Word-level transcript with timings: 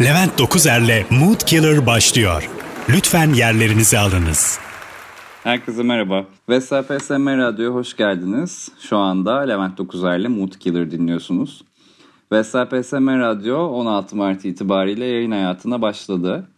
Levent 0.00 0.38
Dokuzer'le 0.38 1.04
Mood 1.10 1.40
Killer 1.40 1.86
başlıyor. 1.86 2.50
Lütfen 2.88 3.34
yerlerinizi 3.34 3.98
alınız. 3.98 4.58
Herkese 5.42 5.82
merhaba. 5.82 6.24
VSPSM 6.48 7.26
Radyo'ya 7.26 7.70
hoş 7.70 7.96
geldiniz. 7.96 8.68
Şu 8.80 8.96
anda 8.96 9.40
Levent 9.40 9.78
Dokuzer'le 9.78 10.28
Mood 10.28 10.52
Killer 10.52 10.90
dinliyorsunuz. 10.90 11.62
VSPSM 12.32 13.08
Radyo 13.08 13.58
16 13.58 14.16
Mart 14.16 14.44
itibariyle 14.44 15.04
yayın 15.04 15.30
hayatına 15.30 15.82
başladı. 15.82 16.48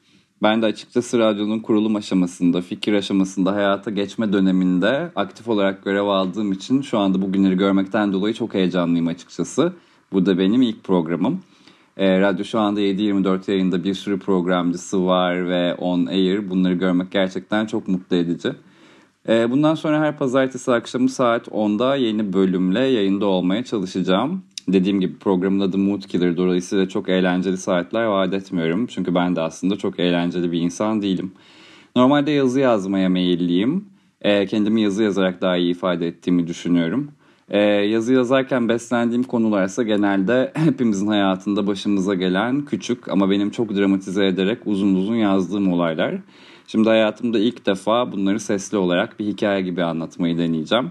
Ben 0.42 0.62
de 0.62 0.66
açıkçası 0.66 1.18
radyonun 1.18 1.58
kurulum 1.58 1.96
aşamasında, 1.96 2.60
fikir 2.60 2.92
aşamasında, 2.92 3.52
hayata 3.52 3.90
geçme 3.90 4.32
döneminde 4.32 5.10
aktif 5.16 5.48
olarak 5.48 5.84
görev 5.84 6.06
aldığım 6.06 6.52
için 6.52 6.82
şu 6.82 6.98
anda 6.98 7.22
bugünleri 7.22 7.56
görmekten 7.56 8.12
dolayı 8.12 8.34
çok 8.34 8.54
heyecanlıyım 8.54 9.06
açıkçası. 9.06 9.72
Bu 10.12 10.26
da 10.26 10.38
benim 10.38 10.62
ilk 10.62 10.84
programım. 10.84 11.40
E, 11.98 12.20
radyo 12.20 12.44
şu 12.44 12.58
anda 12.58 12.80
7-24 12.80 13.50
yayında 13.50 13.84
bir 13.84 13.94
sürü 13.94 14.18
programcısı 14.18 15.06
var 15.06 15.48
ve 15.48 15.74
on 15.74 16.06
air. 16.06 16.50
Bunları 16.50 16.74
görmek 16.74 17.10
gerçekten 17.10 17.66
çok 17.66 17.88
mutlu 17.88 18.16
edici. 18.16 18.52
E, 19.28 19.50
bundan 19.50 19.74
sonra 19.74 20.00
her 20.00 20.18
pazartesi 20.18 20.72
akşamı 20.72 21.08
saat 21.08 21.48
10'da 21.48 21.96
yeni 21.96 22.32
bölümle 22.32 22.80
yayında 22.80 23.26
olmaya 23.26 23.64
çalışacağım. 23.64 24.42
Dediğim 24.68 25.00
gibi 25.00 25.18
programın 25.18 25.60
adı 25.60 25.78
Mood 25.78 26.02
Killer. 26.02 26.36
Dolayısıyla 26.36 26.88
çok 26.88 27.08
eğlenceli 27.08 27.56
saatler 27.56 28.04
vaat 28.04 28.34
etmiyorum. 28.34 28.86
Çünkü 28.86 29.14
ben 29.14 29.36
de 29.36 29.40
aslında 29.40 29.76
çok 29.76 30.00
eğlenceli 30.00 30.52
bir 30.52 30.60
insan 30.60 31.02
değilim. 31.02 31.32
Normalde 31.96 32.30
yazı 32.30 32.60
yazmaya 32.60 33.08
meyilliyim. 33.08 33.84
E, 34.22 34.46
kendimi 34.46 34.82
yazı 34.82 35.02
yazarak 35.02 35.42
daha 35.42 35.56
iyi 35.56 35.70
ifade 35.70 36.06
ettiğimi 36.06 36.46
düşünüyorum. 36.46 37.10
Ee, 37.50 37.58
yazı 37.60 38.14
yazarken 38.14 38.68
beslendiğim 38.68 39.22
konularsa 39.22 39.82
genelde 39.82 40.52
hepimizin 40.54 41.06
hayatında 41.06 41.66
başımıza 41.66 42.14
gelen 42.14 42.64
küçük 42.64 43.08
ama 43.08 43.30
benim 43.30 43.50
çok 43.50 43.76
dramatize 43.76 44.26
ederek 44.26 44.58
uzun 44.66 44.94
uzun 44.94 45.16
yazdığım 45.16 45.72
olaylar. 45.72 46.14
Şimdi 46.66 46.88
hayatımda 46.88 47.38
ilk 47.38 47.66
defa 47.66 48.12
bunları 48.12 48.40
sesli 48.40 48.76
olarak 48.76 49.18
bir 49.18 49.26
hikaye 49.26 49.62
gibi 49.62 49.84
anlatmayı 49.84 50.38
deneyeceğim. 50.38 50.90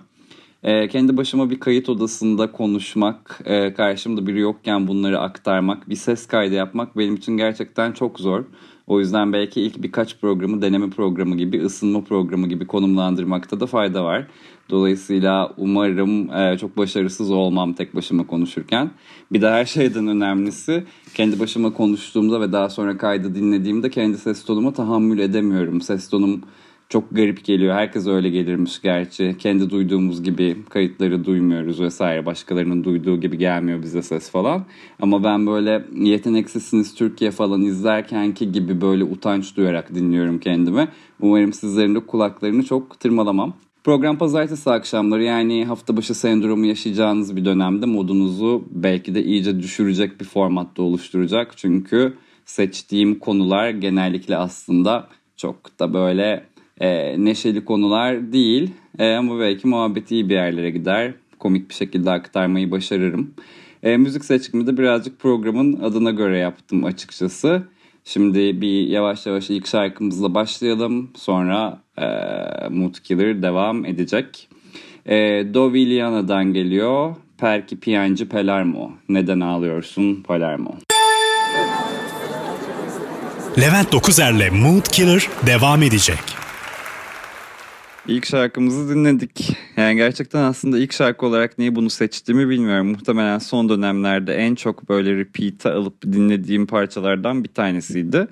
Ee, 0.64 0.88
kendi 0.88 1.17
başıma 1.17 1.49
bir 1.49 1.59
kayıt 1.59 1.89
odasında 1.89 2.52
konuşmak, 2.52 3.42
e, 3.45 3.73
karşımda 3.73 4.27
biri 4.27 4.39
yokken 4.39 4.88
bunları 4.88 5.19
aktarmak, 5.19 5.89
bir 5.89 5.95
ses 5.95 6.27
kaydı 6.27 6.55
yapmak 6.55 6.97
benim 6.97 7.16
için 7.16 7.38
gerçekten 7.38 7.92
çok 7.92 8.19
zor. 8.19 8.44
O 8.88 8.99
yüzden 8.99 9.33
belki 9.33 9.61
ilk 9.61 9.83
birkaç 9.83 10.19
programı 10.19 10.61
deneme 10.61 10.89
programı 10.89 11.38
gibi, 11.38 11.61
ısınma 11.61 12.03
programı 12.03 12.47
gibi 12.47 12.67
konumlandırmakta 12.67 13.59
da 13.59 13.66
fayda 13.66 14.03
var. 14.03 14.27
Dolayısıyla 14.69 15.53
umarım 15.57 16.31
e, 16.33 16.57
çok 16.57 16.77
başarısız 16.77 17.31
olmam 17.31 17.73
tek 17.73 17.95
başıma 17.95 18.27
konuşurken. 18.27 18.91
Bir 19.31 19.41
de 19.41 19.49
her 19.49 19.65
şeyden 19.65 20.07
önemlisi 20.07 20.83
kendi 21.13 21.39
başıma 21.39 21.73
konuştuğumda 21.73 22.41
ve 22.41 22.51
daha 22.51 22.69
sonra 22.69 22.97
kaydı 22.97 23.35
dinlediğimde 23.35 23.89
kendi 23.89 24.17
ses 24.17 24.45
tonuma 24.45 24.73
tahammül 24.73 25.19
edemiyorum. 25.19 25.81
Ses 25.81 26.09
tonum 26.09 26.41
çok 26.89 27.15
garip 27.15 27.45
geliyor. 27.45 27.75
Herkes 27.75 28.07
öyle 28.07 28.29
gelirmiş 28.29 28.81
gerçi. 28.81 29.35
Kendi 29.39 29.69
duyduğumuz 29.69 30.23
gibi 30.23 30.57
kayıtları 30.69 31.25
duymuyoruz 31.25 31.81
vesaire. 31.81 32.25
Başkalarının 32.25 32.83
duyduğu 32.83 33.21
gibi 33.21 33.37
gelmiyor 33.37 33.81
bize 33.81 34.02
ses 34.02 34.29
falan. 34.31 34.65
Ama 35.02 35.23
ben 35.23 35.47
böyle 35.47 35.85
Yeteneksizsiniz 35.95 36.95
Türkiye 36.95 37.31
falan 37.31 37.61
izlerkenki 37.61 38.52
gibi 38.52 38.81
böyle 38.81 39.03
utanç 39.03 39.57
duyarak 39.57 39.95
dinliyorum 39.95 40.39
kendimi. 40.39 40.87
Umarım 41.21 41.53
sizlerin 41.53 41.95
de 41.95 41.99
kulaklarını 41.99 42.63
çok 42.63 42.99
tırmalamam. 42.99 43.53
Program 43.88 44.17
pazartesi 44.17 44.69
akşamları 44.69 45.23
yani 45.23 45.66
hafta 45.66 45.97
başı 45.97 46.13
sendromu 46.13 46.66
yaşayacağınız 46.66 47.35
bir 47.35 47.45
dönemde 47.45 47.85
modunuzu 47.85 48.66
belki 48.71 49.16
de 49.16 49.23
iyice 49.23 49.59
düşürecek 49.59 50.19
bir 50.19 50.25
formatta 50.25 50.81
oluşturacak. 50.81 51.57
Çünkü 51.57 52.13
seçtiğim 52.45 53.19
konular 53.19 53.69
genellikle 53.69 54.38
aslında 54.38 55.08
çok 55.38 55.80
da 55.80 55.93
böyle 55.93 56.43
e, 56.80 57.15
neşeli 57.25 57.65
konular 57.65 58.31
değil. 58.33 58.71
E, 58.99 59.14
ama 59.14 59.39
belki 59.39 59.67
muhabbet 59.67 60.11
iyi 60.11 60.30
bir 60.30 60.33
yerlere 60.33 60.69
gider. 60.69 61.14
Komik 61.39 61.69
bir 61.69 61.75
şekilde 61.75 62.11
aktarmayı 62.11 62.71
başarırım. 62.71 63.33
E, 63.83 63.98
müzik 63.98 64.25
seçkimi 64.25 64.67
de 64.67 64.77
birazcık 64.77 65.19
programın 65.19 65.81
adına 65.81 66.11
göre 66.11 66.37
yaptım 66.37 66.83
açıkçası. 66.83 67.64
Şimdi 68.07 68.61
bir 68.61 68.87
yavaş 68.87 69.25
yavaş 69.25 69.49
ilk 69.49 69.67
şarkımızla 69.67 70.33
başlayalım. 70.33 71.09
Sonra 71.17 71.81
e, 71.97 72.05
Mood 72.69 72.95
Killer 73.03 73.41
devam 73.41 73.85
edecek. 73.85 74.49
E, 75.05 75.15
Do 75.53 75.73
Viliana'dan 75.73 76.53
geliyor. 76.53 77.15
Perki 77.37 77.79
Piyancı 77.79 78.29
Palermo. 78.29 78.91
Neden 79.09 79.39
ağlıyorsun 79.39 80.23
Palermo? 80.23 80.71
Levent 83.61 83.91
Dokuzer'le 83.91 84.51
Mood 84.51 84.85
Killer 84.91 85.27
devam 85.47 85.83
edecek. 85.83 86.46
İlk 88.07 88.25
şarkımızı 88.25 88.89
dinledik. 88.89 89.57
Yani 89.77 89.95
gerçekten 89.95 90.43
aslında 90.43 90.79
ilk 90.79 90.93
şarkı 90.93 91.25
olarak 91.25 91.57
niye 91.57 91.75
bunu 91.75 91.89
seçtiğimi 91.89 92.49
bilmiyorum. 92.49 92.87
Muhtemelen 92.87 93.39
son 93.39 93.69
dönemlerde 93.69 94.35
en 94.35 94.55
çok 94.55 94.89
böyle 94.89 95.17
repeat'e 95.17 95.69
alıp 95.69 96.01
dinlediğim 96.01 96.67
parçalardan 96.67 97.43
bir 97.43 97.49
tanesiydi. 97.49 98.27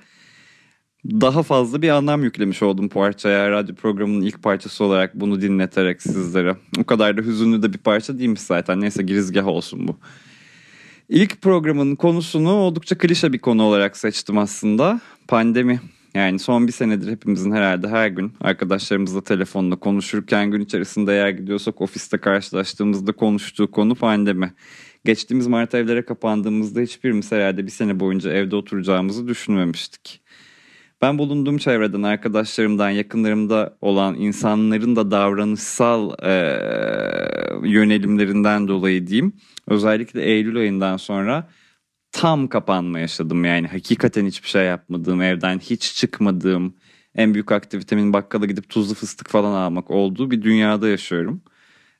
Daha 1.05 1.43
fazla 1.43 1.81
bir 1.81 1.89
anlam 1.89 2.23
yüklemiş 2.23 2.63
oldum 2.63 2.89
parçaya. 2.89 3.51
Radyo 3.51 3.75
programının 3.75 4.21
ilk 4.21 4.43
parçası 4.43 4.83
olarak 4.83 5.15
bunu 5.15 5.41
dinleterek 5.41 6.01
sizlere. 6.01 6.55
O 6.79 6.83
kadar 6.83 7.17
da 7.17 7.21
hüzünlü 7.21 7.63
de 7.63 7.73
bir 7.73 7.77
parça 7.77 8.19
değilmiş 8.19 8.41
zaten. 8.41 8.81
Neyse 8.81 9.03
girizgah 9.03 9.47
olsun 9.47 9.87
bu. 9.87 9.97
İlk 11.09 11.41
programın 11.41 11.95
konusunu 11.95 12.51
oldukça 12.53 12.97
klişe 12.97 13.33
bir 13.33 13.39
konu 13.39 13.63
olarak 13.63 13.97
seçtim 13.97 14.37
aslında. 14.37 15.01
Pandemi. 15.27 15.79
Yani 16.15 16.39
son 16.39 16.67
bir 16.67 16.71
senedir 16.71 17.11
hepimizin 17.11 17.51
herhalde 17.51 17.87
her 17.87 18.07
gün 18.07 18.33
arkadaşlarımızla 18.41 19.23
telefonla 19.23 19.75
konuşurken 19.75 20.51
gün 20.51 20.61
içerisinde 20.61 21.13
eğer 21.13 21.29
gidiyorsak 21.29 21.81
ofiste 21.81 22.17
karşılaştığımızda 22.17 23.11
konuştuğu 23.11 23.71
konu 23.71 23.95
pandemi. 23.95 24.53
Geçtiğimiz 25.05 25.47
Mart 25.47 25.75
evlere 25.75 26.05
kapandığımızda 26.05 26.81
hiçbirimiz 26.81 27.31
herhalde 27.31 27.65
bir 27.65 27.71
sene 27.71 27.99
boyunca 27.99 28.31
evde 28.31 28.55
oturacağımızı 28.55 29.27
düşünmemiştik. 29.27 30.21
Ben 31.01 31.17
bulunduğum 31.17 31.57
çevreden, 31.57 32.03
arkadaşlarımdan, 32.03 32.89
yakınlarımda 32.89 33.77
olan 33.81 34.15
insanların 34.15 34.95
da 34.95 35.11
davranışsal 35.11 36.11
e, 36.23 36.33
yönelimlerinden 37.69 38.67
dolayı 38.67 39.07
diyeyim. 39.07 39.33
Özellikle 39.67 40.23
Eylül 40.23 40.57
ayından 40.57 40.97
sonra 40.97 41.47
tam 42.15 42.47
kapanma 42.47 42.99
yaşadım 42.99 43.45
yani 43.45 43.67
hakikaten 43.67 44.25
hiçbir 44.25 44.49
şey 44.49 44.65
yapmadığım 44.65 45.21
evden 45.21 45.59
hiç 45.59 45.95
çıkmadığım 45.95 46.75
en 47.15 47.33
büyük 47.33 47.51
aktivitemin 47.51 48.13
bakkala 48.13 48.45
gidip 48.45 48.69
tuzlu 48.69 48.95
fıstık 48.95 49.29
falan 49.29 49.51
almak 49.51 49.91
olduğu 49.91 50.31
bir 50.31 50.41
dünyada 50.41 50.87
yaşıyorum. 50.87 51.41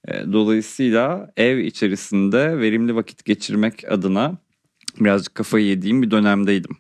E, 0.07 0.33
dolayısıyla 0.33 1.31
ev 1.37 1.57
içerisinde 1.57 2.59
verimli 2.59 2.95
vakit 2.95 3.25
geçirmek 3.25 3.91
adına 3.91 4.37
birazcık 4.99 5.35
kafayı 5.35 5.65
yediğim 5.65 6.01
bir 6.01 6.11
dönemdeydim. 6.11 6.77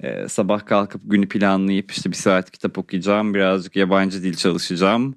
Ee, 0.00 0.28
sabah 0.28 0.66
kalkıp 0.66 1.02
günü 1.04 1.28
planlayıp 1.28 1.90
işte 1.90 2.10
bir 2.10 2.16
saat 2.16 2.50
kitap 2.50 2.78
okuyacağım, 2.78 3.34
birazcık 3.34 3.76
yabancı 3.76 4.22
dil 4.22 4.34
çalışacağım 4.34 5.14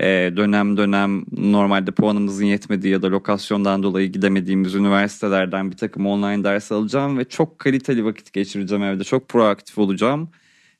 e, 0.00 0.32
dönem 0.36 0.76
dönem 0.76 1.24
normalde 1.32 1.90
puanımızın 1.90 2.44
yetmediği 2.44 2.92
ya 2.92 3.02
da 3.02 3.10
lokasyondan 3.10 3.82
dolayı 3.82 4.12
gidemediğimiz 4.12 4.74
üniversitelerden 4.74 5.70
bir 5.70 5.76
takım 5.76 6.06
online 6.06 6.44
ders 6.44 6.72
alacağım 6.72 7.18
ve 7.18 7.24
çok 7.24 7.58
kaliteli 7.58 8.04
vakit 8.04 8.32
geçireceğim 8.32 8.84
evde. 8.84 9.04
Çok 9.04 9.28
proaktif 9.28 9.78
olacağım. 9.78 10.30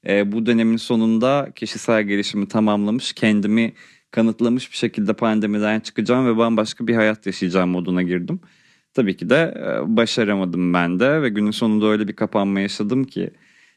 E, 0.08 0.32
bu 0.32 0.46
dönemin 0.46 0.76
sonunda 0.76 1.48
kişisel 1.54 2.02
gelişimi 2.02 2.48
tamamlamış, 2.48 3.12
kendimi 3.12 3.72
kanıtlamış 4.10 4.72
bir 4.72 4.76
şekilde 4.76 5.12
pandemiden 5.12 5.80
çıkacağım 5.80 6.26
ve 6.26 6.36
bambaşka 6.36 6.86
bir 6.86 6.94
hayat 6.94 7.26
yaşayacağım 7.26 7.70
moduna 7.70 8.02
girdim. 8.02 8.40
Tabii 8.94 9.16
ki 9.16 9.30
de 9.30 9.54
e, 9.56 9.96
başaramadım 9.96 10.74
ben 10.74 11.00
de 11.00 11.22
ve 11.22 11.28
günün 11.28 11.50
sonunda 11.50 11.86
öyle 11.86 12.08
bir 12.08 12.16
kapanma 12.16 12.60
yaşadım 12.60 13.04
ki 13.04 13.30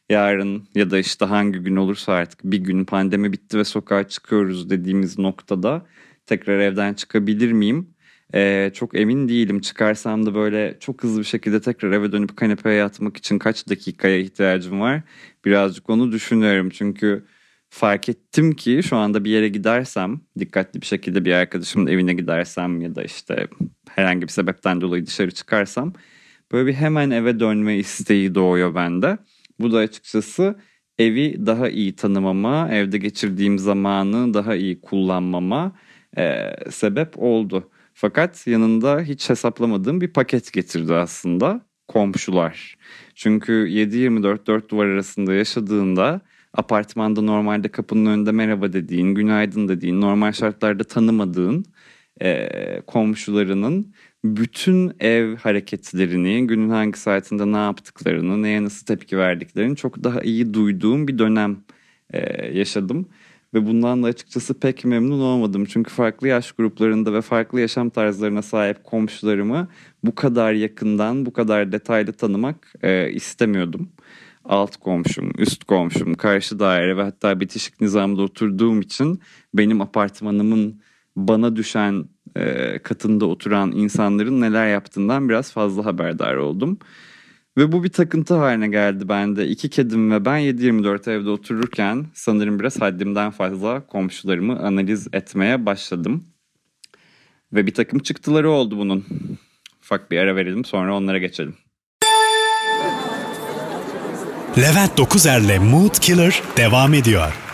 yarın 0.10 0.68
ya 0.76 0.92
da 0.92 0.98
işte 1.00 1.26
hangi 1.26 1.60
gün 1.60 1.76
olursa 1.76 2.14
artık 2.14 2.40
bir 2.44 2.58
gün 2.58 2.86
pandemi 2.86 3.34
bitti 3.34 3.58
ve 3.58 3.64
sokağa 3.64 4.08
çıkıyoruz 4.08 4.70
dediğimiz 4.70 5.20
noktada 5.20 5.86
tekrar 6.26 6.60
evden 6.60 6.94
çıkabilir 6.94 7.52
miyim? 7.52 7.96
Ee, 8.34 8.72
çok 8.74 8.96
emin 9.00 9.30
değilim. 9.30 9.62
Çıkarsam 9.62 10.26
da 10.26 10.36
böyle 10.36 10.78
çok 10.80 11.04
hızlı 11.04 11.20
bir 11.20 11.26
şekilde 11.26 11.62
tekrar 11.62 11.92
eve 11.92 12.12
dönüp 12.12 12.38
kanepeye 12.38 12.76
yatmak 12.76 13.18
için 13.18 13.40
kaç 13.40 13.70
dakikaya 13.70 14.18
ihtiyacım 14.18 14.80
var? 14.82 15.02
Birazcık 15.46 15.90
onu 15.90 16.12
düşünüyorum. 16.12 16.70
Çünkü 16.70 17.26
fark 17.70 18.10
ettim 18.10 18.52
ki 18.56 18.82
şu 18.84 18.96
anda 18.98 19.24
bir 19.24 19.32
yere 19.32 19.50
gidersem, 19.50 20.22
dikkatli 20.40 20.82
bir 20.82 20.86
şekilde 20.86 21.26
bir 21.26 21.34
arkadaşımın 21.34 21.88
evine 21.88 22.14
gidersem 22.14 22.82
ya 22.82 22.96
da 22.96 23.04
işte 23.04 23.48
herhangi 23.90 24.22
bir 24.22 24.32
sebepten 24.32 24.82
dolayı 24.82 25.06
dışarı 25.06 25.32
çıkarsam 25.32 25.94
böyle 26.52 26.68
bir 26.68 26.74
hemen 26.74 27.10
eve 27.10 27.40
dönme 27.40 27.78
isteği 27.78 28.36
doğuyor 28.36 28.76
bende. 28.76 29.18
Bu 29.60 29.72
da 29.72 29.78
açıkçası 29.78 30.56
evi 31.00 31.46
daha 31.46 31.70
iyi 31.70 31.96
tanımama, 31.96 32.70
evde 32.72 32.98
geçirdiğim 32.98 33.60
zamanı 33.60 34.34
daha 34.34 34.56
iyi 34.56 34.82
kullanmama 34.82 35.72
e, 36.18 36.52
sebep 36.72 37.14
oldu. 37.18 37.70
Fakat 37.94 38.48
yanında 38.48 39.02
hiç 39.02 39.30
hesaplamadığım 39.30 40.02
bir 40.02 40.14
paket 40.14 40.54
getirdi 40.54 40.94
aslında. 40.94 41.70
komşular. 41.88 42.78
Çünkü 43.16 43.52
7-24 43.54 44.48
dört 44.48 44.70
duvar 44.72 44.86
arasında 44.86 45.34
yaşadığında 45.34 46.22
apartmanda 46.54 47.22
normalde 47.22 47.68
kapının 47.70 48.06
önünde 48.06 48.32
merhaba 48.32 48.74
dediğin, 48.74 49.16
günaydın 49.16 49.68
dediğin, 49.68 50.02
normal 50.02 50.32
şartlarda 50.32 50.84
tanımadığın 50.84 51.66
e, 52.22 52.50
komşularının 52.88 53.94
bütün 54.24 54.94
ev 55.00 55.36
hareketlerini, 55.36 56.48
günün 56.48 56.70
hangi 56.70 57.00
saatinde 57.00 57.52
ne 57.52 57.58
yaptıklarını, 57.58 58.44
neye 58.44 58.64
nasıl 58.64 58.86
tepki 58.86 59.18
verdiklerini 59.18 59.76
çok 59.76 60.04
daha 60.04 60.22
iyi 60.22 60.54
duyduğum 60.54 61.08
bir 61.08 61.18
dönem 61.18 61.58
e, 62.14 62.48
yaşadım. 62.58 63.10
Ve 63.54 63.68
bundan 63.68 64.04
da 64.04 64.08
açıkçası 64.08 64.60
pek 64.60 64.86
memnun 64.86 65.20
olmadım. 65.20 65.66
Çünkü 65.66 65.92
farklı 65.92 66.28
yaş 66.28 66.52
gruplarında 66.52 67.14
ve 67.14 67.22
farklı 67.22 67.62
yaşam 67.62 67.90
tarzlarına 67.90 68.42
sahip 68.42 68.84
komşularımı 68.84 69.68
bu 70.04 70.16
kadar 70.16 70.54
yakından, 70.54 71.26
bu 71.26 71.34
kadar 71.34 71.72
detaylı 71.72 72.14
tanımak 72.14 72.74
e, 72.82 73.12
istemiyordum. 73.12 73.90
Alt 74.46 74.78
komşum, 74.78 75.32
üst 75.38 75.64
komşum, 75.64 76.14
karşı 76.14 76.60
daire 76.60 76.98
ve 76.98 77.04
hatta 77.04 77.40
bitişik 77.40 77.82
nizamda 77.82 78.22
oturduğum 78.22 78.82
için 78.82 79.22
benim 79.54 79.82
apartmanımın 79.82 80.82
bana 81.28 81.56
düşen 81.56 82.06
e, 82.36 82.80
katında 82.84 83.26
oturan 83.26 83.72
insanların 83.72 84.42
neler 84.42 84.68
yaptığından 84.68 85.30
biraz 85.30 85.52
fazla 85.52 85.86
haberdar 85.86 86.36
oldum. 86.36 86.80
Ve 87.58 87.72
bu 87.72 87.84
bir 87.84 87.90
takıntı 87.90 88.34
haline 88.34 88.68
geldi 88.68 89.10
bende. 89.10 89.48
İki 89.48 89.70
kedim 89.70 90.12
ve 90.12 90.26
ben 90.26 90.40
7-24 90.40 91.12
evde 91.12 91.30
otururken 91.30 92.06
sanırım 92.14 92.60
biraz 92.60 92.82
haddimden 92.82 93.32
fazla 93.32 93.88
komşularımı 93.88 94.60
analiz 94.60 95.08
etmeye 95.14 95.66
başladım. 95.66 96.24
Ve 97.54 97.68
bir 97.68 97.74
takım 97.74 98.00
çıktıları 98.00 98.50
oldu 98.50 98.78
bunun. 98.78 99.06
Ufak 99.82 100.12
bir 100.12 100.18
ara 100.18 100.36
verelim 100.36 100.66
sonra 100.66 100.98
onlara 100.98 101.18
geçelim. 101.18 101.56
Levent 104.58 104.98
Dokuzer'le 104.98 105.60
Mood 105.60 106.00
Killer 106.00 106.44
devam 106.58 106.94
ediyor. 106.94 107.49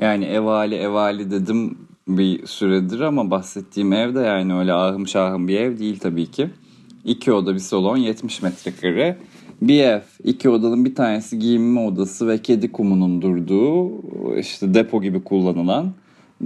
Yani 0.00 0.24
evali 0.24 0.74
evali 0.74 1.30
dedim 1.30 1.78
bir 2.08 2.46
süredir 2.46 3.00
ama 3.00 3.30
bahsettiğim 3.30 3.92
ev 3.92 4.14
de 4.14 4.20
yani 4.20 4.54
öyle 4.54 4.72
ahım 4.72 5.08
şahım 5.08 5.48
bir 5.48 5.60
ev 5.60 5.78
değil 5.78 5.98
tabii 5.98 6.26
ki. 6.26 6.50
İki 7.04 7.32
oda 7.32 7.54
bir 7.54 7.58
salon 7.58 7.96
70 7.96 8.42
metrekare. 8.42 9.16
Bir 9.62 9.84
ev, 9.84 10.00
iki 10.24 10.50
odanın 10.50 10.84
bir 10.84 10.94
tanesi 10.94 11.38
giyinme 11.38 11.80
odası 11.80 12.28
ve 12.28 12.42
kedi 12.42 12.72
kumunun 12.72 13.22
durduğu 13.22 13.90
işte 14.38 14.74
depo 14.74 15.02
gibi 15.02 15.24
kullanılan. 15.24 15.92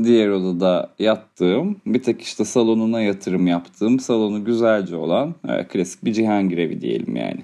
Diğer 0.05 0.29
odada 0.29 0.91
yattığım, 0.99 1.77
bir 1.87 2.03
tek 2.03 2.23
işte 2.23 2.45
salonuna 2.45 3.01
yatırım 3.01 3.47
yaptığım, 3.47 4.01
salonu 4.01 4.45
güzelce 4.45 4.97
olan 4.97 5.35
klasik 5.69 6.05
bir 6.05 6.13
Cihangir 6.13 6.59
evi 6.59 6.81
diyelim 6.81 7.17
yani. 7.17 7.41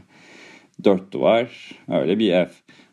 Dört 0.84 1.12
duvar, 1.12 1.72
öyle 1.88 2.18
bir 2.18 2.32
ev. 2.32 2.48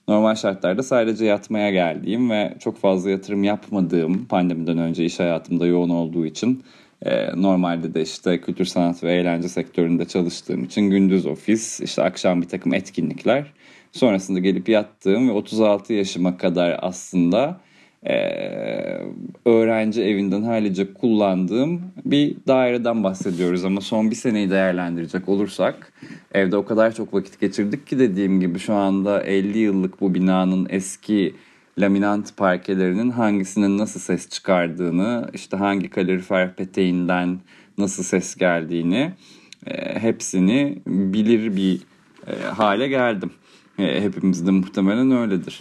Normal 0.07 0.35
şartlarda 0.35 0.83
sadece 0.83 1.25
yatmaya 1.25 1.71
geldiğim 1.71 2.29
ve 2.29 2.53
çok 2.59 2.77
fazla 2.77 3.09
yatırım 3.09 3.43
yapmadığım 3.43 4.25
pandemiden 4.25 4.77
önce 4.77 5.05
iş 5.05 5.19
hayatımda 5.19 5.65
yoğun 5.65 5.89
olduğu 5.89 6.25
için 6.25 6.63
e, 7.05 7.41
normalde 7.41 7.93
de 7.93 8.01
işte 8.01 8.41
kültür 8.41 8.65
sanat 8.65 9.03
ve 9.03 9.13
eğlence 9.13 9.49
sektöründe 9.49 10.05
çalıştığım 10.05 10.63
için 10.63 10.81
gündüz 10.81 11.25
ofis, 11.25 11.79
işte 11.81 12.03
akşam 12.03 12.41
bir 12.41 12.47
takım 12.47 12.73
etkinlikler. 12.73 13.45
Sonrasında 13.91 14.39
gelip 14.39 14.69
yattığım 14.69 15.29
ve 15.29 15.31
36 15.31 15.93
yaşıma 15.93 16.37
kadar 16.37 16.79
aslında 16.81 17.59
e, 18.09 18.15
öğrenci 19.45 20.03
evinden 20.03 20.43
hallice 20.43 20.93
kullandığım 20.93 21.81
bir 22.05 22.35
daireden 22.47 23.03
bahsediyoruz. 23.03 23.65
Ama 23.65 23.81
son 23.81 24.11
bir 24.11 24.15
seneyi 24.15 24.49
değerlendirecek 24.49 25.29
olursak 25.29 25.93
evde 26.33 26.57
o 26.57 26.65
kadar 26.65 26.95
çok 26.95 27.13
vakit 27.13 27.39
geçirdik 27.39 27.87
ki 27.87 27.99
dediğim 27.99 28.39
gibi 28.39 28.59
şu 28.59 28.73
anda 28.73 29.23
50 29.23 29.57
yıllık 29.57 30.01
bu 30.01 30.13
binanın 30.13 30.67
eski 30.69 31.35
laminant 31.79 32.37
parkelerinin 32.37 33.09
hangisinin 33.09 33.77
nasıl 33.77 33.99
ses 33.99 34.29
çıkardığını, 34.29 35.29
işte 35.33 35.57
hangi 35.57 35.89
kalorifer 35.89 36.55
peteğinden 36.55 37.39
nasıl 37.77 38.03
ses 38.03 38.35
geldiğini 38.35 39.13
e, 39.67 39.99
hepsini 39.99 40.81
bilir 40.87 41.55
bir 41.55 41.81
e, 42.27 42.43
hale 42.43 42.87
geldim. 42.87 43.31
E, 43.79 44.01
hepimiz 44.01 44.47
de 44.47 44.51
muhtemelen 44.51 45.11
öyledir. 45.11 45.59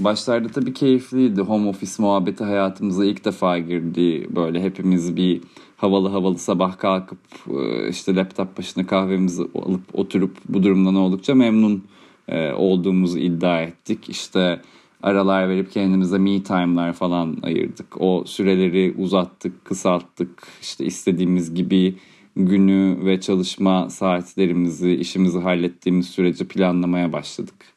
Başlarda 0.00 0.48
tabii 0.48 0.74
keyifliydi. 0.74 1.40
Home 1.40 1.68
office 1.68 1.92
muhabbeti 1.98 2.44
hayatımıza 2.44 3.04
ilk 3.04 3.24
defa 3.24 3.58
girdi. 3.58 4.26
Böyle 4.36 4.62
hepimiz 4.62 5.16
bir 5.16 5.40
havalı 5.76 6.08
havalı 6.08 6.38
sabah 6.38 6.78
kalkıp 6.78 7.18
e, 7.50 7.88
işte 7.88 8.16
laptop 8.16 8.58
başına 8.58 8.86
kahvemizi 8.86 9.42
alıp 9.42 9.80
oturup 9.92 10.36
bu 10.48 10.62
durumdan 10.62 10.94
oldukça 10.94 11.34
memnun 11.34 11.84
e, 12.28 12.52
olduğumuzu 12.52 13.18
iddia 13.18 13.62
ettik. 13.62 14.08
İşte 14.08 14.60
aralar 15.02 15.48
verip 15.48 15.72
kendimize 15.72 16.18
me 16.18 16.42
time'lar 16.42 16.92
falan 16.92 17.36
ayırdık. 17.42 18.00
O 18.00 18.24
süreleri 18.26 18.94
uzattık, 18.98 19.64
kısalttık. 19.64 20.42
İşte 20.62 20.84
istediğimiz 20.84 21.54
gibi 21.54 21.94
günü 22.36 22.98
ve 23.04 23.20
çalışma 23.20 23.90
saatlerimizi, 23.90 24.92
işimizi 24.92 25.38
hallettiğimiz 25.38 26.08
süreci 26.08 26.48
planlamaya 26.48 27.12
başladık. 27.12 27.75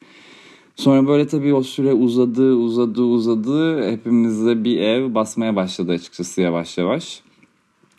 Sonra 0.79 1.07
böyle 1.07 1.27
tabii 1.27 1.53
o 1.53 1.63
süre 1.63 1.93
uzadı, 1.93 2.53
uzadı, 2.53 3.01
uzadı. 3.01 3.89
Hepimizde 3.91 4.63
bir 4.63 4.79
ev 4.79 5.15
basmaya 5.15 5.55
başladı 5.55 5.91
açıkçası 5.91 6.41
yavaş 6.41 6.77
yavaş. 6.77 7.21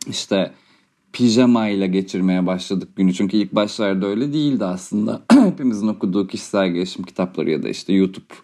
İşte 0.09 0.53
pijama 1.13 1.69
ile 1.69 1.87
geçirmeye 1.87 2.47
başladık 2.47 2.97
günü. 2.97 3.15
Çünkü 3.15 3.37
ilk 3.37 3.55
başlarda 3.55 4.07
öyle 4.07 4.33
değildi 4.33 4.65
aslında. 4.65 5.23
Hepimizin 5.33 5.89
okuduğu 5.89 6.27
kişisel 6.27 6.69
gelişim 6.69 7.05
kitapları 7.05 7.51
ya 7.51 7.63
da 7.63 7.69
işte 7.69 7.93
YouTube 7.93 8.35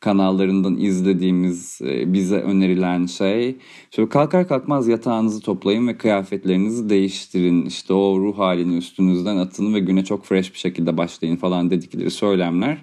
kanallarından 0.00 0.76
izlediğimiz 0.76 1.80
e, 1.82 2.12
bize 2.12 2.36
önerilen 2.36 3.06
şey 3.06 3.56
şöyle 3.90 4.08
kalkar 4.08 4.48
kalkmaz 4.48 4.88
yatağınızı 4.88 5.40
toplayın 5.40 5.88
ve 5.88 5.98
kıyafetlerinizi 5.98 6.88
değiştirin 6.88 7.66
işte 7.66 7.92
o 7.92 8.20
ruh 8.20 8.38
halini 8.38 8.76
üstünüzden 8.76 9.36
atın 9.36 9.74
ve 9.74 9.80
güne 9.80 10.04
çok 10.04 10.24
fresh 10.24 10.52
bir 10.52 10.58
şekilde 10.58 10.96
başlayın 10.96 11.36
falan 11.36 11.70
dedikleri 11.70 12.10
söylemler 12.10 12.78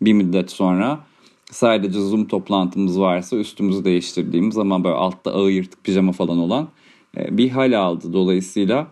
bir 0.00 0.12
müddet 0.12 0.50
sonra 0.50 1.00
sadece 1.50 2.00
Zoom 2.00 2.24
toplantımız 2.28 3.00
varsa 3.00 3.36
üstümüzü 3.36 3.84
değiştirdiğimiz 3.84 4.58
ama 4.58 4.84
böyle 4.84 4.94
altta 4.94 5.32
ağır 5.32 5.50
yırtık 5.50 5.84
pijama 5.84 6.12
falan 6.12 6.38
olan 6.38 6.68
e, 7.16 7.38
bir 7.38 7.50
hal 7.50 7.78
aldı. 7.78 8.12
Dolayısıyla 8.12 8.86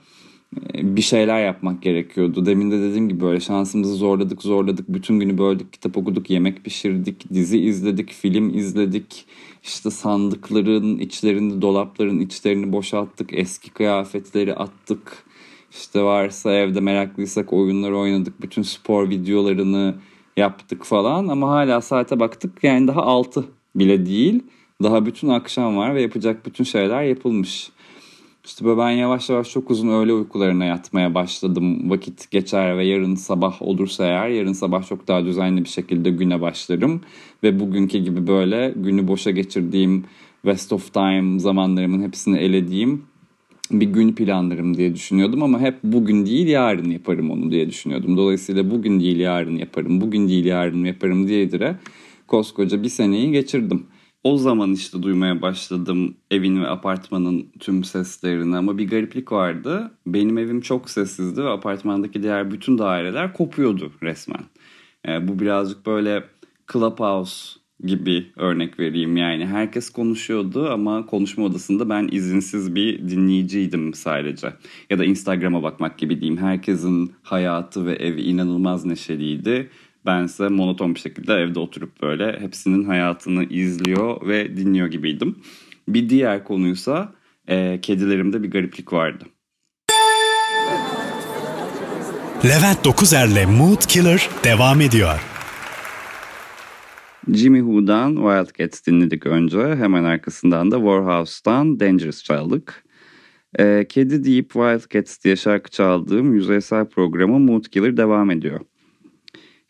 bir 0.74 1.02
şeyler 1.02 1.44
yapmak 1.44 1.82
gerekiyordu. 1.82 2.46
Demin 2.46 2.70
de 2.70 2.82
dediğim 2.82 3.08
gibi 3.08 3.20
böyle 3.20 3.40
şansımızı 3.40 3.94
zorladık 3.94 4.42
zorladık. 4.42 4.88
Bütün 4.88 5.20
günü 5.20 5.38
böldük, 5.38 5.72
kitap 5.72 5.96
okuduk, 5.96 6.30
yemek 6.30 6.64
pişirdik, 6.64 7.32
dizi 7.34 7.58
izledik, 7.58 8.12
film 8.12 8.58
izledik. 8.58 9.24
İşte 9.62 9.90
sandıkların 9.90 10.98
içlerini, 10.98 11.62
dolapların 11.62 12.20
içlerini 12.20 12.72
boşalttık. 12.72 13.30
Eski 13.32 13.70
kıyafetleri 13.70 14.54
attık. 14.54 15.24
İşte 15.70 16.02
varsa 16.02 16.52
evde 16.54 16.80
meraklıysak 16.80 17.52
oyunlar 17.52 17.90
oynadık. 17.90 18.42
Bütün 18.42 18.62
spor 18.62 19.10
videolarını 19.10 19.94
yaptık 20.36 20.84
falan. 20.84 21.28
Ama 21.28 21.48
hala 21.48 21.80
saate 21.80 22.20
baktık 22.20 22.64
yani 22.64 22.88
daha 22.88 23.02
6 23.02 23.44
bile 23.74 24.06
değil. 24.06 24.42
Daha 24.82 25.06
bütün 25.06 25.28
akşam 25.28 25.76
var 25.76 25.94
ve 25.94 26.02
yapacak 26.02 26.46
bütün 26.46 26.64
şeyler 26.64 27.02
yapılmış. 27.02 27.70
İşte 28.44 28.78
ben 28.78 28.90
yavaş 28.90 29.30
yavaş 29.30 29.50
çok 29.50 29.70
uzun 29.70 29.88
öğle 29.88 30.12
uykularına 30.12 30.64
yatmaya 30.64 31.14
başladım. 31.14 31.90
Vakit 31.90 32.30
geçer 32.30 32.78
ve 32.78 32.84
yarın 32.84 33.14
sabah 33.14 33.62
olursa 33.62 34.04
eğer 34.06 34.28
yarın 34.28 34.52
sabah 34.52 34.88
çok 34.88 35.08
daha 35.08 35.24
düzenli 35.24 35.64
bir 35.64 35.68
şekilde 35.68 36.10
güne 36.10 36.40
başlarım. 36.40 37.00
Ve 37.42 37.60
bugünkü 37.60 37.98
gibi 37.98 38.26
böyle 38.26 38.74
günü 38.76 39.08
boşa 39.08 39.30
geçirdiğim 39.30 40.04
West 40.42 40.72
of 40.72 40.94
Time 40.94 41.40
zamanlarımın 41.40 42.02
hepsini 42.02 42.38
elediğim 42.38 43.04
bir 43.70 43.86
gün 43.86 44.12
planlarım 44.12 44.76
diye 44.76 44.94
düşünüyordum 44.94 45.42
ama 45.42 45.60
hep 45.60 45.78
bugün 45.82 46.26
değil 46.26 46.48
yarın 46.48 46.90
yaparım 46.90 47.30
onu 47.30 47.50
diye 47.50 47.68
düşünüyordum. 47.68 48.16
Dolayısıyla 48.16 48.70
bugün 48.70 49.00
değil 49.00 49.18
yarın 49.18 49.56
yaparım, 49.56 50.00
bugün 50.00 50.28
değil 50.28 50.44
yarın 50.44 50.84
yaparım 50.84 51.28
diye 51.28 51.52
dire 51.52 51.76
koskoca 52.26 52.82
bir 52.82 52.88
seneyi 52.88 53.32
geçirdim. 53.32 53.86
O 54.24 54.36
zaman 54.36 54.72
işte 54.72 55.02
duymaya 55.02 55.42
başladım 55.42 56.16
evin 56.30 56.62
ve 56.62 56.68
apartmanın 56.68 57.46
tüm 57.60 57.84
seslerini 57.84 58.56
ama 58.56 58.78
bir 58.78 58.88
gariplik 58.88 59.32
vardı. 59.32 59.90
Benim 60.06 60.38
evim 60.38 60.60
çok 60.60 60.90
sessizdi 60.90 61.44
ve 61.44 61.48
apartmandaki 61.48 62.22
diğer 62.22 62.50
bütün 62.50 62.78
daireler 62.78 63.32
kopuyordu 63.32 63.92
resmen. 64.02 64.44
Ee, 65.08 65.28
bu 65.28 65.38
birazcık 65.38 65.86
böyle 65.86 66.24
clubhouse 66.72 67.60
gibi 67.84 68.26
örnek 68.36 68.78
vereyim 68.78 69.16
yani 69.16 69.46
herkes 69.46 69.90
konuşuyordu 69.90 70.70
ama 70.70 71.06
konuşma 71.06 71.44
odasında 71.44 71.88
ben 71.88 72.08
izinsiz 72.12 72.74
bir 72.74 73.08
dinleyiciydim 73.08 73.94
sadece. 73.94 74.52
Ya 74.90 74.98
da 74.98 75.04
Instagram'a 75.04 75.62
bakmak 75.62 75.98
gibi 75.98 76.20
diyeyim 76.20 76.42
herkesin 76.42 77.12
hayatı 77.22 77.86
ve 77.86 77.92
evi 77.92 78.22
inanılmaz 78.22 78.84
neşeliydi 78.84 79.70
Bense 80.06 80.48
monoton 80.48 80.94
bir 80.94 81.00
şekilde 81.00 81.34
evde 81.34 81.58
oturup 81.58 82.02
böyle 82.02 82.40
hepsinin 82.40 82.84
hayatını 82.84 83.44
izliyor 83.44 84.28
ve 84.28 84.56
dinliyor 84.56 84.86
gibiydim. 84.86 85.38
Bir 85.88 86.08
diğer 86.08 86.44
konuysa 86.44 87.12
e, 87.48 87.80
kedilerimde 87.82 88.42
bir 88.42 88.50
gariplik 88.50 88.92
vardı. 88.92 89.24
Levent 92.44 92.84
Dokuzer'le 92.84 93.46
Mood 93.58 93.82
Killer 93.88 94.28
devam 94.44 94.80
ediyor. 94.80 95.35
Jimmy 97.32 97.58
Who'dan 97.58 98.14
Wildcats 98.14 98.86
dinledik 98.86 99.26
önce. 99.26 99.58
Hemen 99.58 100.04
arkasından 100.04 100.70
da 100.70 100.76
Warhouse'dan 100.76 101.80
Dangerous 101.80 102.22
çaldık. 102.22 102.84
Ee, 103.58 103.86
Kedi 103.88 104.24
deyip 104.24 104.52
Wildcats 104.52 105.24
diye 105.24 105.36
şarkı 105.36 105.70
çaldığım 105.70 106.34
yüzeysel 106.34 106.84
programı 106.84 107.38
Mood 107.38 107.64
Killer 107.64 107.96
devam 107.96 108.30
ediyor. 108.30 108.60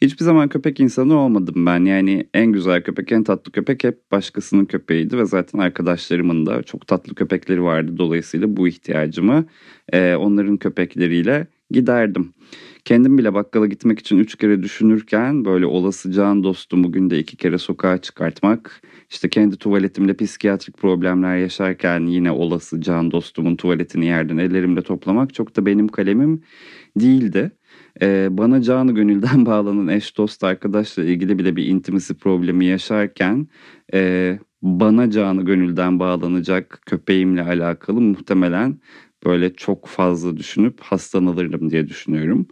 Hiçbir 0.02 0.24
zaman 0.24 0.48
köpek 0.48 0.80
insanı 0.80 1.18
olmadım 1.18 1.66
ben. 1.66 1.84
Yani 1.84 2.28
en 2.34 2.46
güzel 2.46 2.82
köpek, 2.82 3.12
en 3.12 3.24
tatlı 3.24 3.52
köpek 3.52 3.84
hep 3.84 4.10
başkasının 4.12 4.64
köpeğiydi. 4.64 5.18
Ve 5.18 5.26
zaten 5.26 5.58
arkadaşlarımın 5.58 6.46
da 6.46 6.62
çok 6.62 6.86
tatlı 6.86 7.14
köpekleri 7.14 7.62
vardı. 7.62 7.98
Dolayısıyla 7.98 8.56
bu 8.56 8.68
ihtiyacımı 8.68 9.46
e, 9.92 10.14
onların 10.14 10.56
köpekleriyle 10.56 11.46
giderdim. 11.70 12.32
Kendim 12.86 13.18
bile 13.18 13.34
bakkala 13.34 13.66
gitmek 13.66 13.98
için 13.98 14.18
üç 14.18 14.36
kere 14.36 14.62
düşünürken 14.62 15.44
böyle 15.44 15.66
olası 15.66 16.12
can 16.12 16.44
dostumu 16.44 16.92
günde 16.92 17.18
iki 17.18 17.36
kere 17.36 17.58
sokağa 17.58 17.98
çıkartmak, 17.98 18.82
işte 19.10 19.28
kendi 19.28 19.56
tuvaletimde 19.56 20.14
psikiyatrik 20.16 20.76
problemler 20.78 21.36
yaşarken 21.36 22.00
yine 22.00 22.30
olası 22.30 22.80
can 22.80 23.10
dostumun 23.10 23.56
tuvaletini 23.56 24.06
yerden 24.06 24.36
ellerimle 24.36 24.82
toplamak 24.82 25.34
çok 25.34 25.56
da 25.56 25.66
benim 25.66 25.88
kalemim 25.88 26.42
değildi. 26.96 27.50
Ee, 28.02 28.28
bana 28.30 28.62
canı 28.62 28.92
gönülden 28.92 29.46
bağlanan 29.46 29.88
eş 29.88 30.16
dost 30.16 30.44
arkadaşla 30.44 31.04
ilgili 31.04 31.38
bile 31.38 31.56
bir 31.56 31.66
intimisi 31.66 32.14
problemi 32.14 32.64
yaşarken 32.64 33.48
e, 33.94 34.38
bana 34.62 35.10
canı 35.10 35.42
gönülden 35.42 36.00
bağlanacak 36.00 36.82
köpeğimle 36.86 37.42
alakalı 37.42 38.00
muhtemelen 38.00 38.78
böyle 39.26 39.54
çok 39.54 39.86
fazla 39.86 40.36
düşünüp 40.36 40.80
hastalanırım 40.80 41.70
diye 41.70 41.88
düşünüyorum. 41.88 42.46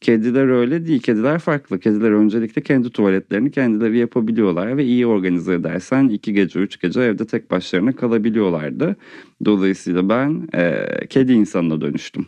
Kediler 0.00 0.48
öyle 0.48 0.86
değil. 0.86 1.02
Kediler 1.02 1.38
farklı. 1.38 1.80
Kediler 1.80 2.10
öncelikle 2.10 2.62
kendi 2.62 2.90
tuvaletlerini 2.90 3.50
kendileri 3.50 3.98
yapabiliyorlar 3.98 4.76
ve 4.76 4.84
iyi 4.84 5.06
organize 5.06 5.54
edersen 5.54 6.08
iki 6.08 6.32
gece 6.32 6.60
üç 6.60 6.80
gece 6.80 7.00
evde 7.00 7.26
tek 7.26 7.50
başlarına 7.50 7.92
kalabiliyorlardı. 7.92 8.96
Dolayısıyla 9.44 10.08
ben 10.08 10.48
e, 10.54 10.86
kedi 11.10 11.32
insanına 11.32 11.80
dönüştüm. 11.80 12.26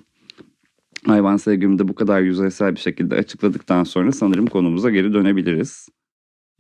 Hayvan 1.07 1.37
sevgimi 1.37 1.79
de 1.79 1.89
bu 1.89 1.95
kadar 1.95 2.21
yüzeysel 2.21 2.75
bir 2.75 2.81
şekilde 2.81 3.15
açıkladıktan 3.15 3.85
sonra 3.85 4.13
sanırım 4.13 4.47
konumuza 4.47 4.91
geri 4.91 5.13
dönebiliriz. 5.13 5.89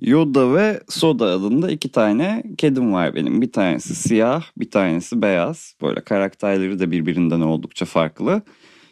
Yoda 0.00 0.54
ve 0.54 0.80
Soda 0.88 1.26
adında 1.26 1.70
iki 1.70 1.92
tane 1.92 2.42
kedim 2.58 2.92
var 2.92 3.14
benim. 3.14 3.42
Bir 3.42 3.52
tanesi 3.52 3.94
siyah, 3.94 4.44
bir 4.56 4.70
tanesi 4.70 5.22
beyaz. 5.22 5.74
Böyle 5.82 6.00
karakterleri 6.00 6.78
de 6.78 6.90
birbirinden 6.90 7.40
oldukça 7.40 7.84
farklı. 7.84 8.42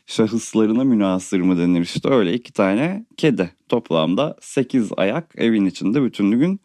Şahıslarına 0.06 0.84
münasır 0.84 1.40
mı 1.40 1.58
denir 1.58 1.80
işte 1.80 2.08
öyle 2.08 2.34
iki 2.34 2.52
tane 2.52 3.06
kedi. 3.16 3.50
Toplamda 3.68 4.36
8 4.40 4.90
ayak 4.96 5.32
evin 5.36 5.66
içinde 5.66 6.02
bütün 6.02 6.30
gün 6.30 6.60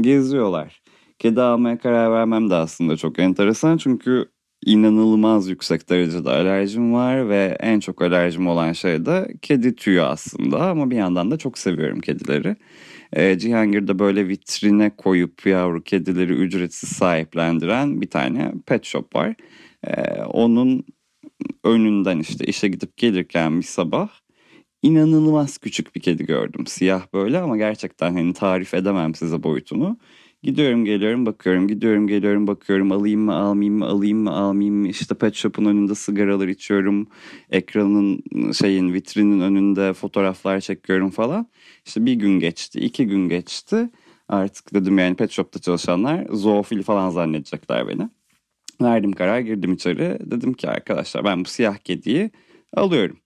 geziyorlar. 0.00 0.82
Kedi 1.18 1.40
almaya 1.42 1.78
karar 1.78 2.12
vermem 2.12 2.50
de 2.50 2.54
aslında 2.54 2.96
çok 2.96 3.18
enteresan 3.18 3.76
çünkü 3.76 4.26
inanılmaz 4.66 5.48
yüksek 5.48 5.90
derecede 5.90 6.30
alerjim 6.30 6.92
var 6.92 7.28
ve 7.28 7.56
en 7.60 7.80
çok 7.80 8.02
alerjim 8.02 8.46
olan 8.46 8.72
şey 8.72 9.06
de 9.06 9.34
kedi 9.42 9.76
tüyü 9.76 10.02
aslında 10.02 10.70
ama 10.70 10.90
bir 10.90 10.96
yandan 10.96 11.30
da 11.30 11.36
çok 11.38 11.58
seviyorum 11.58 12.00
kedileri. 12.00 12.56
E, 13.14 13.38
Cihangir'de 13.38 13.98
böyle 13.98 14.28
vitrine 14.28 14.90
koyup 14.96 15.46
yavru 15.46 15.84
kedileri 15.84 16.32
ücretsiz 16.32 16.88
sahiplendiren 16.88 18.00
bir 18.00 18.10
tane 18.10 18.52
pet 18.66 18.84
shop 18.84 19.16
var. 19.16 19.34
E, 19.86 20.22
onun 20.22 20.84
önünden 21.64 22.18
işte 22.18 22.44
işe 22.46 22.68
gidip 22.68 22.96
gelirken 22.96 23.58
bir 23.58 23.62
sabah 23.62 24.08
inanılmaz 24.82 25.58
küçük 25.58 25.96
bir 25.96 26.00
kedi 26.00 26.26
gördüm. 26.26 26.66
Siyah 26.66 27.06
böyle 27.12 27.38
ama 27.38 27.56
gerçekten 27.56 28.12
hani 28.12 28.32
tarif 28.32 28.74
edemem 28.74 29.14
size 29.14 29.42
boyutunu. 29.42 29.98
Gidiyorum 30.44 30.84
geliyorum 30.84 31.26
bakıyorum. 31.26 31.68
Gidiyorum 31.68 32.06
geliyorum 32.06 32.46
bakıyorum. 32.46 32.92
Alayım 32.92 33.20
mı 33.20 33.34
almayayım 33.34 33.78
mı 33.78 33.86
alayım 33.86 34.18
mı 34.18 34.30
almayayım 34.30 34.74
mı? 34.76 34.88
İşte 34.88 35.14
pet 35.14 35.34
shop'un 35.34 35.64
önünde 35.64 35.94
sigaralar 35.94 36.48
içiyorum. 36.48 37.06
Ekranın 37.50 38.22
şeyin 38.52 38.94
vitrinin 38.94 39.40
önünde 39.40 39.92
fotoğraflar 39.92 40.60
çekiyorum 40.60 41.10
falan. 41.10 41.46
İşte 41.86 42.06
bir 42.06 42.14
gün 42.14 42.40
geçti 42.40 42.80
iki 42.80 43.06
gün 43.06 43.28
geçti. 43.28 43.90
Artık 44.28 44.74
dedim 44.74 44.98
yani 44.98 45.16
pet 45.16 45.30
shop'ta 45.30 45.58
çalışanlar 45.60 46.26
zoofili 46.30 46.82
falan 46.82 47.10
zannedecekler 47.10 47.88
beni. 47.88 48.08
Verdim 48.82 49.12
karar 49.12 49.40
girdim 49.40 49.72
içeri. 49.72 50.18
Dedim 50.20 50.52
ki 50.54 50.68
arkadaşlar 50.68 51.24
ben 51.24 51.44
bu 51.44 51.48
siyah 51.48 51.76
kediyi 51.76 52.30
alıyorum. 52.76 53.16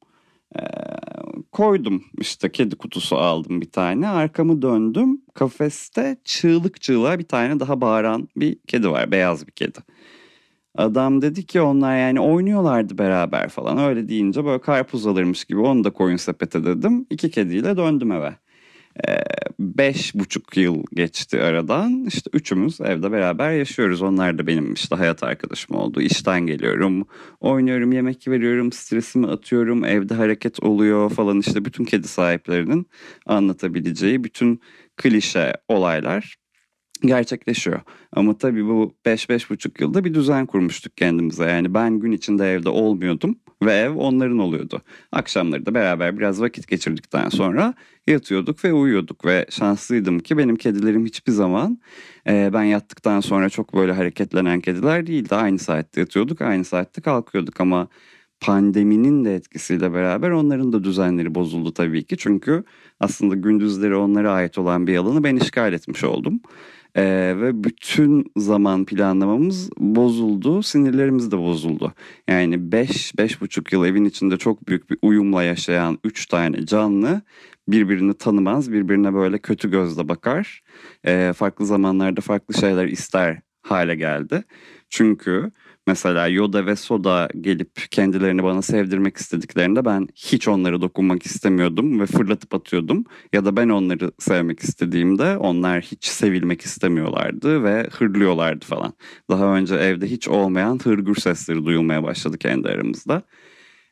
Ee, 0.57 0.63
koydum 1.59 2.05
işte 2.19 2.53
kedi 2.53 2.77
kutusu 2.77 3.17
aldım 3.17 3.61
bir 3.61 3.71
tane 3.71 4.09
arkamı 4.09 4.63
döndüm 4.63 5.21
kafeste 5.35 6.17
çığlık 6.25 6.81
çığlığa 6.81 7.19
bir 7.19 7.25
tane 7.25 7.61
daha 7.61 7.81
bağıran 7.81 8.29
bir 8.37 8.59
kedi 8.67 8.91
var 8.91 9.11
beyaz 9.11 9.47
bir 9.47 9.53
kedi. 9.53 9.79
Adam 10.75 11.23
dedi 11.23 11.47
ki 11.47 11.61
onlar 11.61 11.97
yani 11.99 12.21
oynuyorlardı 12.21 12.99
beraber 12.99 13.49
falan 13.49 13.79
öyle 13.79 14.09
deyince 14.09 14.45
böyle 14.45 14.61
karpuz 14.61 15.07
alırmış 15.07 15.45
gibi 15.45 15.61
onu 15.61 15.85
da 15.85 15.91
koyun 15.91 16.17
sepete 16.17 16.65
dedim. 16.65 17.07
iki 17.11 17.31
kediyle 17.31 17.77
döndüm 17.77 18.13
eve. 18.13 18.37
Beş 19.59 20.15
buçuk 20.15 20.57
yıl 20.57 20.83
geçti 20.95 21.43
aradan. 21.43 22.05
İşte 22.05 22.31
üçümüz 22.33 22.81
evde 22.81 23.13
beraber 23.13 23.53
yaşıyoruz. 23.53 24.03
Onlar 24.03 24.39
da 24.39 24.47
benim 24.47 24.73
işte 24.73 24.97
hayat 24.97 25.23
arkadaşım 25.23 25.77
oldu. 25.77 26.01
İşten 26.01 26.47
geliyorum, 26.47 27.07
oynuyorum, 27.41 27.93
yemek 27.93 28.29
veriyorum, 28.29 28.73
stresimi 28.73 29.27
atıyorum, 29.27 29.85
evde 29.85 30.15
hareket 30.15 30.63
oluyor 30.63 31.11
falan. 31.11 31.41
işte 31.41 31.65
bütün 31.65 31.85
kedi 31.85 32.09
sahiplerinin 32.09 32.87
anlatabileceği 33.27 34.25
bütün 34.25 34.61
klişe 34.97 35.53
olaylar 35.69 36.37
gerçekleşiyor. 37.03 37.81
Ama 38.13 38.39
tabii 38.39 38.67
bu 38.67 38.95
5-5,5 39.07 39.83
yılda 39.83 40.05
bir 40.05 40.15
düzen 40.15 40.47
kurmuştuk 40.47 40.97
kendimize. 40.97 41.45
Yani 41.45 41.75
ben 41.75 41.99
gün 41.99 42.13
içinde 42.13 42.53
evde 42.53 42.69
olmuyordum 42.69 43.39
ve 43.63 43.73
ev 43.73 43.91
onların 43.91 44.39
oluyordu. 44.39 44.83
Akşamları 45.13 45.67
da 45.67 45.75
beraber 45.75 46.19
biraz 46.19 46.41
vakit 46.41 46.69
geçirdikten 46.69 47.29
sonra 47.29 47.75
yatıyorduk 48.07 48.65
ve 48.65 48.73
uyuyorduk 48.73 49.25
ve 49.25 49.47
şanslıydım 49.51 50.19
ki 50.19 50.39
benim 50.39 50.57
kedilerim 50.57 51.07
hiçbir 51.07 51.33
zaman 51.33 51.79
e, 52.29 52.51
ben 52.53 52.63
yattıktan 52.63 53.21
sonra 53.21 53.49
çok 53.49 53.75
böyle 53.75 53.93
hareketlenen 53.93 54.61
kediler 54.61 55.07
değildi. 55.07 55.35
Aynı 55.35 55.59
saatte 55.59 56.01
yatıyorduk, 56.01 56.41
aynı 56.41 56.65
saatte 56.65 57.01
kalkıyorduk 57.01 57.61
ama 57.61 57.89
pandeminin 58.41 59.25
de 59.25 59.35
etkisiyle 59.35 59.95
beraber 59.95 60.31
onların 60.31 60.73
da 60.73 60.85
düzenleri 60.85 61.35
bozuldu 61.35 61.73
tabii 61.73 62.05
ki. 62.05 62.17
Çünkü 62.17 62.65
aslında 63.01 63.35
gündüzleri 63.35 63.97
onlara 63.97 64.33
ait 64.33 64.59
olan 64.59 64.87
bir 64.87 64.97
alanı 64.97 65.25
ben 65.25 65.37
işgal 65.37 65.73
etmiş 65.73 66.05
oldum. 66.05 66.41
Ee, 66.99 67.35
ve 67.37 67.65
bütün 67.65 68.33
zaman 68.37 68.85
planlamamız 68.85 69.71
bozuldu, 69.79 70.63
sinirlerimiz 70.63 71.33
de 71.33 71.39
bozuldu. 71.39 71.93
Yani 72.29 72.55
5-5,5 72.55 73.75
yıl 73.75 73.85
evin 73.85 74.05
içinde 74.05 74.37
çok 74.37 74.69
büyük 74.69 74.91
bir 74.91 74.99
uyumla 75.03 75.43
yaşayan 75.43 75.99
3 76.05 76.27
tane 76.27 76.67
canlı 76.67 77.23
birbirini 77.69 78.15
tanımaz, 78.15 78.73
birbirine 78.73 79.15
böyle 79.15 79.39
kötü 79.39 79.71
gözle 79.71 80.09
bakar. 80.09 80.63
Ee, 81.07 81.33
farklı 81.37 81.67
zamanlarda 81.67 82.21
farklı 82.21 82.55
şeyler 82.55 82.87
ister 82.87 83.41
hale 83.63 83.95
geldi. 83.95 84.45
Çünkü 84.91 85.51
Mesela 85.89 86.29
Yoda 86.29 86.67
ve 86.67 86.77
Soda 86.77 87.29
gelip 87.41 87.91
kendilerini 87.91 88.43
bana 88.43 88.63
sevdirmek 88.63 89.17
istediklerinde 89.17 89.85
ben 89.85 90.09
hiç 90.15 90.49
onları 90.49 90.81
dokunmak 90.81 91.27
istemiyordum 91.27 92.01
ve 92.01 92.07
fırlatıp 92.07 92.55
atıyordum. 92.55 93.05
Ya 93.33 93.45
da 93.45 93.57
ben 93.57 93.69
onları 93.69 94.13
sevmek 94.19 94.61
istediğimde 94.61 95.37
onlar 95.37 95.83
hiç 95.83 96.05
sevilmek 96.05 96.63
istemiyorlardı 96.63 97.65
ve 97.65 97.89
hırlıyorlardı 97.93 98.65
falan. 98.65 98.93
Daha 99.31 99.57
önce 99.57 99.75
evde 99.75 100.07
hiç 100.07 100.29
olmayan 100.29 100.79
hırgür 100.85 101.15
sesleri 101.15 101.65
duyulmaya 101.65 102.03
başladı 102.03 102.39
kendi 102.39 102.69
aramızda. 102.69 103.23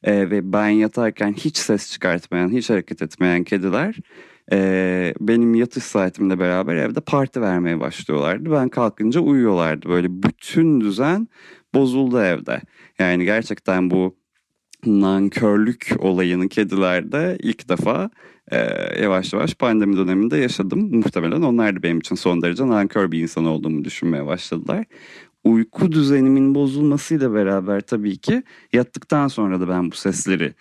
Ee, 0.03 0.31
ve 0.31 0.53
ben 0.53 0.69
yatarken 0.69 1.33
hiç 1.33 1.57
ses 1.57 1.93
çıkartmayan, 1.93 2.49
hiç 2.49 2.71
hareket 2.71 3.03
etmeyen 3.03 3.45
kediler 3.45 3.97
e, 4.53 5.15
benim 5.21 5.55
yatış 5.55 5.85
saatimle 5.85 6.39
beraber 6.39 6.77
evde 6.77 7.01
parti 7.01 7.41
vermeye 7.41 7.81
başlıyorlardı. 7.81 8.51
Ben 8.53 8.69
kalkınca 8.69 9.21
uyuyorlardı. 9.21 9.89
Böyle 9.89 10.23
bütün 10.23 10.81
düzen 10.81 11.29
bozuldu 11.75 12.21
evde. 12.21 12.61
Yani 12.99 13.25
gerçekten 13.25 13.91
bu 13.91 14.17
nankörlük 14.87 15.93
olayını 15.99 16.49
kedilerde 16.49 17.37
ilk 17.41 17.69
defa 17.69 18.11
e, 18.51 18.59
yavaş 19.03 19.33
yavaş 19.33 19.55
pandemi 19.55 19.97
döneminde 19.97 20.37
yaşadım. 20.37 20.97
Muhtemelen 20.97 21.43
onlar 21.43 21.77
da 21.77 21.83
benim 21.83 21.99
için 21.99 22.15
son 22.15 22.43
derece 22.43 22.69
nankör 22.69 23.13
bir 23.13 23.23
insan 23.23 23.45
olduğumu 23.45 23.85
düşünmeye 23.85 24.27
başladılar. 24.27 24.85
Uyku 25.45 25.93
düzenimin 25.93 26.55
bozulmasıyla 26.55 27.35
beraber 27.35 27.81
tabii 27.81 28.17
ki 28.17 28.43
yattıktan 28.73 29.29
sonra 29.29 29.61
da 29.61 29.69
ben 29.69 29.91
bu 29.91 29.95
sesleri 29.97 30.55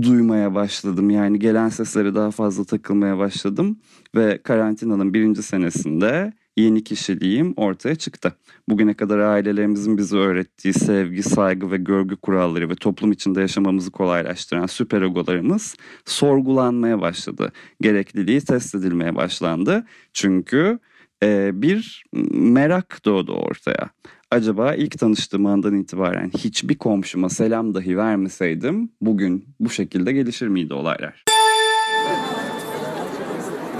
duymaya 0.00 0.54
başladım. 0.54 1.10
Yani 1.10 1.38
gelen 1.38 1.68
seslere 1.68 2.14
daha 2.14 2.30
fazla 2.30 2.64
takılmaya 2.64 3.18
başladım 3.18 3.78
ve 4.14 4.42
karantinanın 4.42 5.14
birinci 5.14 5.42
senesinde 5.42 6.32
yeni 6.56 6.84
kişiliğim 6.84 7.54
ortaya 7.56 7.94
çıktı. 7.94 8.32
Bugüne 8.68 8.94
kadar 8.94 9.18
ailelerimizin 9.18 9.98
bize 9.98 10.16
öğrettiği 10.16 10.74
sevgi, 10.74 11.22
saygı 11.22 11.70
ve 11.70 11.76
görgü 11.76 12.16
kuralları 12.16 12.70
ve 12.70 12.74
toplum 12.74 13.12
içinde 13.12 13.40
yaşamamızı 13.40 13.90
kolaylaştıran 13.90 14.66
süper 14.66 15.02
egolarımız 15.02 15.74
sorgulanmaya 16.04 17.00
başladı. 17.00 17.52
Gerekliliği 17.80 18.40
test 18.40 18.74
edilmeye 18.74 19.16
başlandı. 19.16 19.86
Çünkü 20.12 20.78
e, 21.22 21.50
bir 21.62 22.04
merak 22.32 23.04
doğdu 23.04 23.32
ortaya. 23.32 23.90
Acaba 24.32 24.74
ilk 24.74 24.98
tanıştığım 24.98 25.46
andan 25.46 25.76
itibaren 25.76 26.30
hiçbir 26.38 26.78
komşuma 26.78 27.28
selam 27.28 27.74
dahi 27.74 27.96
vermeseydim 27.96 28.92
bugün 29.00 29.54
bu 29.60 29.70
şekilde 29.70 30.12
gelişir 30.12 30.48
miydi 30.48 30.74
olaylar? 30.74 31.24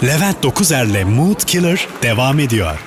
Levent 0.05 0.43
Dokuzer'le 0.43 1.05
Mood 1.05 1.41
Killer 1.47 1.89
devam 2.03 2.39
ediyor. 2.39 2.81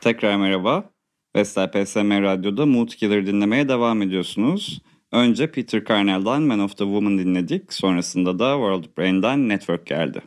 Tekrar 0.00 0.36
merhaba. 0.36 0.90
Vestel 1.36 1.70
PSM 1.70 2.22
Radyo'da 2.22 2.66
Mood 2.66 2.88
Killer 2.88 3.26
dinlemeye 3.26 3.68
devam 3.68 4.02
ediyorsunuz. 4.02 4.82
Önce 5.12 5.50
Peter 5.50 5.84
Carnell'dan 5.84 6.42
Man 6.42 6.58
of 6.58 6.76
the 6.76 6.84
Woman 6.84 7.18
dinledik. 7.18 7.72
Sonrasında 7.72 8.38
da 8.38 8.52
World 8.52 8.98
Brain'den 8.98 9.48
Network 9.48 9.86
geldi. 9.86 10.22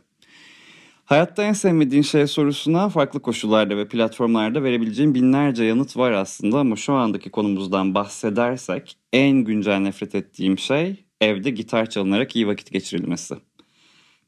Hayatta 1.10 1.42
en 1.42 1.52
sevmediğin 1.52 2.02
şey 2.02 2.26
sorusuna 2.26 2.88
farklı 2.88 3.20
koşullarda 3.20 3.76
ve 3.76 3.88
platformlarda 3.88 4.62
verebileceğim 4.62 5.14
binlerce 5.14 5.64
yanıt 5.64 5.96
var 5.96 6.12
aslında 6.12 6.58
ama 6.58 6.76
şu 6.76 6.92
andaki 6.92 7.30
konumuzdan 7.30 7.94
bahsedersek 7.94 8.96
en 9.12 9.36
güncel 9.36 9.78
nefret 9.78 10.14
ettiğim 10.14 10.58
şey 10.58 11.04
evde 11.20 11.50
gitar 11.50 11.90
çalınarak 11.90 12.36
iyi 12.36 12.46
vakit 12.46 12.72
geçirilmesi. 12.72 13.34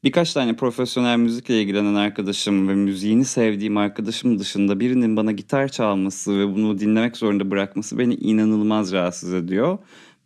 Birkaç 0.03 0.33
tane 0.33 0.55
profesyonel 0.55 1.17
müzikle 1.17 1.61
ilgilenen 1.61 1.95
arkadaşım 1.95 2.67
ve 2.67 2.75
müziğini 2.75 3.25
sevdiğim 3.25 3.77
arkadaşım 3.77 4.39
dışında 4.39 4.79
birinin 4.79 5.17
bana 5.17 5.31
gitar 5.31 5.67
çalması 5.67 6.39
ve 6.39 6.55
bunu 6.55 6.79
dinlemek 6.79 7.17
zorunda 7.17 7.51
bırakması 7.51 7.97
beni 7.97 8.15
inanılmaz 8.15 8.93
rahatsız 8.93 9.33
ediyor. 9.33 9.77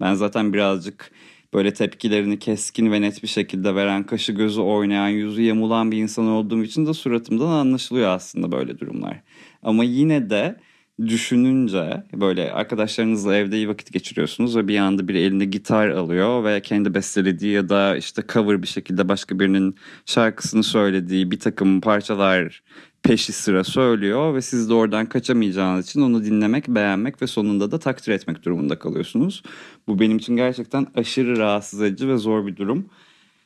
Ben 0.01 0.13
zaten 0.13 0.53
birazcık 0.53 1.11
böyle 1.53 1.73
tepkilerini 1.73 2.39
keskin 2.39 2.91
ve 2.91 3.01
net 3.01 3.23
bir 3.23 3.27
şekilde 3.27 3.75
veren, 3.75 4.03
kaşı 4.03 4.31
gözü 4.31 4.61
oynayan, 4.61 5.07
yüzü 5.07 5.41
yamulan 5.41 5.91
bir 5.91 5.97
insan 5.97 6.27
olduğum 6.27 6.63
için 6.63 6.85
de 6.85 6.93
suratımdan 6.93 7.49
anlaşılıyor 7.49 8.09
aslında 8.09 8.51
böyle 8.51 8.79
durumlar. 8.79 9.21
Ama 9.63 9.83
yine 9.83 10.29
de 10.29 10.59
düşününce 11.05 12.03
böyle 12.13 12.51
arkadaşlarınızla 12.51 13.35
evde 13.35 13.57
iyi 13.57 13.69
vakit 13.69 13.93
geçiriyorsunuz 13.93 14.55
ve 14.55 14.67
bir 14.67 14.77
anda 14.77 15.07
bir 15.07 15.15
elinde 15.15 15.45
gitar 15.45 15.89
alıyor 15.89 16.43
ve 16.43 16.61
kendi 16.61 16.93
bestelediği 16.93 17.53
ya 17.53 17.69
da 17.69 17.97
işte 17.97 18.23
cover 18.33 18.61
bir 18.61 18.67
şekilde 18.67 19.09
başka 19.09 19.39
birinin 19.39 19.75
şarkısını 20.05 20.63
söylediği 20.63 21.31
bir 21.31 21.39
takım 21.39 21.81
parçalar 21.81 22.63
peşi 23.07 23.33
sıra 23.33 23.63
söylüyor 23.63 24.35
ve 24.35 24.41
siz 24.41 24.69
de 24.69 24.73
oradan 24.73 25.05
kaçamayacağınız 25.05 25.85
için 25.85 26.01
onu 26.01 26.23
dinlemek, 26.23 26.67
beğenmek 26.67 27.21
ve 27.21 27.27
sonunda 27.27 27.71
da 27.71 27.79
takdir 27.79 28.11
etmek 28.11 28.45
durumunda 28.45 28.79
kalıyorsunuz. 28.79 29.43
Bu 29.87 29.99
benim 29.99 30.17
için 30.17 30.35
gerçekten 30.35 30.87
aşırı 30.95 31.37
rahatsız 31.37 31.81
edici 31.81 32.07
ve 32.07 32.17
zor 32.17 32.47
bir 32.47 32.55
durum. 32.57 32.89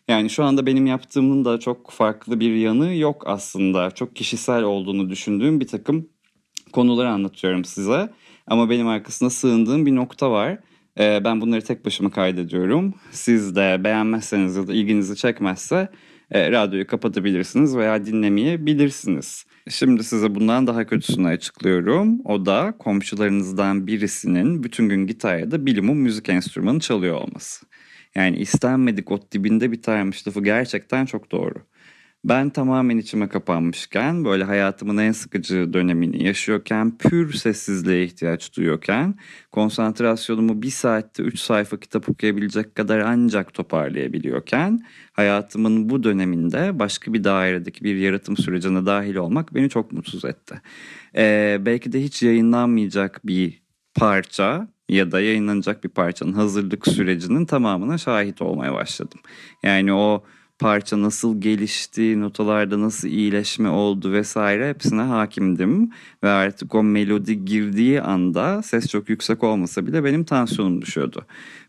Yani 0.07 0.29
şu 0.29 0.43
anda 0.43 0.65
benim 0.65 0.85
yaptığımın 0.85 1.45
da 1.45 1.59
çok 1.59 1.91
farklı 1.91 2.39
bir 2.39 2.55
yanı 2.55 2.95
yok 2.95 3.23
aslında. 3.25 3.91
Çok 3.91 4.15
kişisel 4.15 4.63
olduğunu 4.63 5.09
düşündüğüm 5.09 5.59
bir 5.59 5.67
takım 5.67 6.09
konuları 6.71 7.09
anlatıyorum 7.09 7.65
size. 7.65 8.09
Ama 8.47 8.69
benim 8.69 8.87
arkasında 8.87 9.29
sığındığım 9.29 9.85
bir 9.85 9.95
nokta 9.95 10.31
var. 10.31 10.59
Ee, 10.99 11.21
ben 11.23 11.41
bunları 11.41 11.61
tek 11.61 11.85
başıma 11.85 12.09
kaydediyorum. 12.09 12.93
Siz 13.11 13.55
de 13.55 13.81
beğenmezseniz 13.83 14.55
ya 14.55 14.67
da 14.67 14.73
ilginizi 14.73 15.15
çekmezse 15.15 15.89
e, 16.31 16.51
radyoyu 16.51 16.87
kapatabilirsiniz 16.87 17.77
veya 17.77 18.05
dinlemeyebilirsiniz. 18.05 19.45
Şimdi 19.69 20.03
size 20.03 20.35
bundan 20.35 20.67
daha 20.67 20.85
kötüsünü 20.85 21.27
açıklıyorum. 21.27 22.21
O 22.25 22.45
da 22.45 22.73
komşularınızdan 22.79 23.87
birisinin 23.87 24.63
bütün 24.63 24.89
gün 24.89 25.07
gitar 25.07 25.37
ya 25.37 25.51
da 25.51 25.65
bilimum 25.65 25.97
müzik 25.97 26.29
enstrümanı 26.29 26.79
çalıyor 26.79 27.15
olması. 27.15 27.65
Yani 28.15 28.37
istenmedik 28.37 29.11
ot 29.11 29.31
dibinde 29.31 29.71
bitermiş 29.71 30.27
lafı 30.27 30.43
gerçekten 30.43 31.05
çok 31.05 31.31
doğru. 31.31 31.55
Ben 32.23 32.49
tamamen 32.49 32.97
içime 32.97 33.29
kapanmışken, 33.29 34.25
böyle 34.25 34.43
hayatımın 34.43 34.97
en 34.97 35.11
sıkıcı 35.11 35.73
dönemini 35.73 36.23
yaşıyorken, 36.23 36.97
pür 36.97 37.33
sessizliğe 37.33 38.03
ihtiyaç 38.03 38.57
duyuyorken, 38.57 39.15
konsantrasyonumu 39.51 40.61
bir 40.61 40.69
saatte 40.69 41.23
3 41.23 41.39
sayfa 41.39 41.79
kitap 41.79 42.09
okuyabilecek 42.09 42.75
kadar 42.75 42.99
ancak 42.99 43.53
toparlayabiliyorken, 43.53 44.79
hayatımın 45.13 45.89
bu 45.89 46.03
döneminde 46.03 46.79
başka 46.79 47.13
bir 47.13 47.23
dairedeki 47.23 47.83
bir 47.83 47.95
yaratım 47.95 48.37
sürecine 48.37 48.85
dahil 48.85 49.15
olmak 49.15 49.55
beni 49.55 49.69
çok 49.69 49.91
mutsuz 49.91 50.25
etti. 50.25 50.61
Ee, 51.15 51.57
belki 51.61 51.91
de 51.91 52.03
hiç 52.03 52.23
yayınlanmayacak 52.23 53.21
bir 53.27 53.61
parça 53.95 54.67
ya 54.89 55.11
da 55.11 55.21
yayınlanacak 55.21 55.83
bir 55.83 55.89
parçanın 55.89 56.33
hazırlık 56.33 56.87
sürecinin 56.87 57.45
tamamına 57.45 57.97
şahit 57.97 58.41
olmaya 58.41 58.73
başladım. 58.73 59.19
Yani 59.63 59.93
o 59.93 60.23
parça 60.61 61.01
nasıl 61.01 61.41
gelişti, 61.41 62.21
notalarda 62.21 62.81
nasıl 62.81 63.07
iyileşme 63.07 63.69
oldu 63.69 64.11
vesaire 64.11 64.69
hepsine 64.69 65.01
hakimdim. 65.01 65.91
Ve 66.23 66.29
artık 66.29 66.75
o 66.75 66.83
melodi 66.83 67.45
girdiği 67.45 68.01
anda 68.01 68.61
ses 68.61 68.87
çok 68.87 69.09
yüksek 69.09 69.43
olmasa 69.43 69.87
bile 69.87 70.03
benim 70.03 70.23
tansiyonum 70.23 70.81
düşüyordu. 70.81 71.25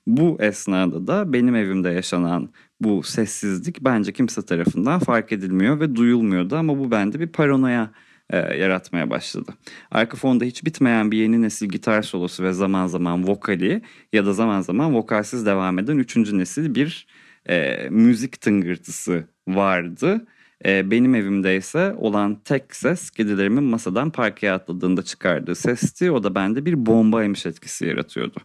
Bu 0.07 0.37
esnada 0.41 1.07
da 1.07 1.33
benim 1.33 1.57
evimde 1.57 1.89
yaşanan 1.89 2.49
bu 2.81 3.03
sessizlik 3.03 3.81
bence 3.81 4.13
kimse 4.13 4.43
tarafından 4.43 4.99
fark 4.99 5.33
edilmiyor 5.33 5.81
ve 5.81 5.97
duyulmuyordu 5.97 6.57
ama 6.57 6.79
bu 6.79 6.91
bende 6.91 7.21
bir 7.21 7.29
paranoya 7.29 7.91
e, 8.31 8.37
yaratmaya 8.37 9.11
başladı. 9.11 9.53
Arka 9.91 10.17
fonda 10.17 10.45
hiç 10.45 10.65
bitmeyen 10.65 11.11
bir 11.11 11.19
yeni 11.19 11.43
nesil 11.43 11.69
gitar 11.69 12.03
solosu 12.03 12.45
ve 12.45 12.53
zaman 12.53 12.87
zaman 12.87 13.27
vokali 13.29 13.83
ya 14.13 14.27
da 14.27 14.33
zaman 14.33 14.61
zaman 14.61 14.95
vokalsiz 14.95 15.47
devam 15.47 15.79
eden 15.79 15.99
üçüncü 15.99 16.39
nesil 16.39 16.75
bir 16.75 17.07
e, 17.49 17.89
müzik 17.91 18.41
tıngırtısı 18.41 19.29
vardı. 19.49 20.27
E, 20.67 20.91
benim 20.91 21.15
evimde 21.15 21.57
ise 21.57 21.95
olan 21.99 22.35
tek 22.45 22.77
ses 22.77 23.11
kedilerimin 23.11 23.65
masadan 23.65 24.11
parkeye 24.11 24.53
atladığında 24.53 25.03
çıkardığı 25.03 25.55
sesti. 25.55 26.11
O 26.11 26.23
da 26.23 26.35
bende 26.35 26.67
bir 26.67 26.87
bombaymış 26.87 27.47
etkisi 27.47 27.87
yaratıyordu. 27.87 28.39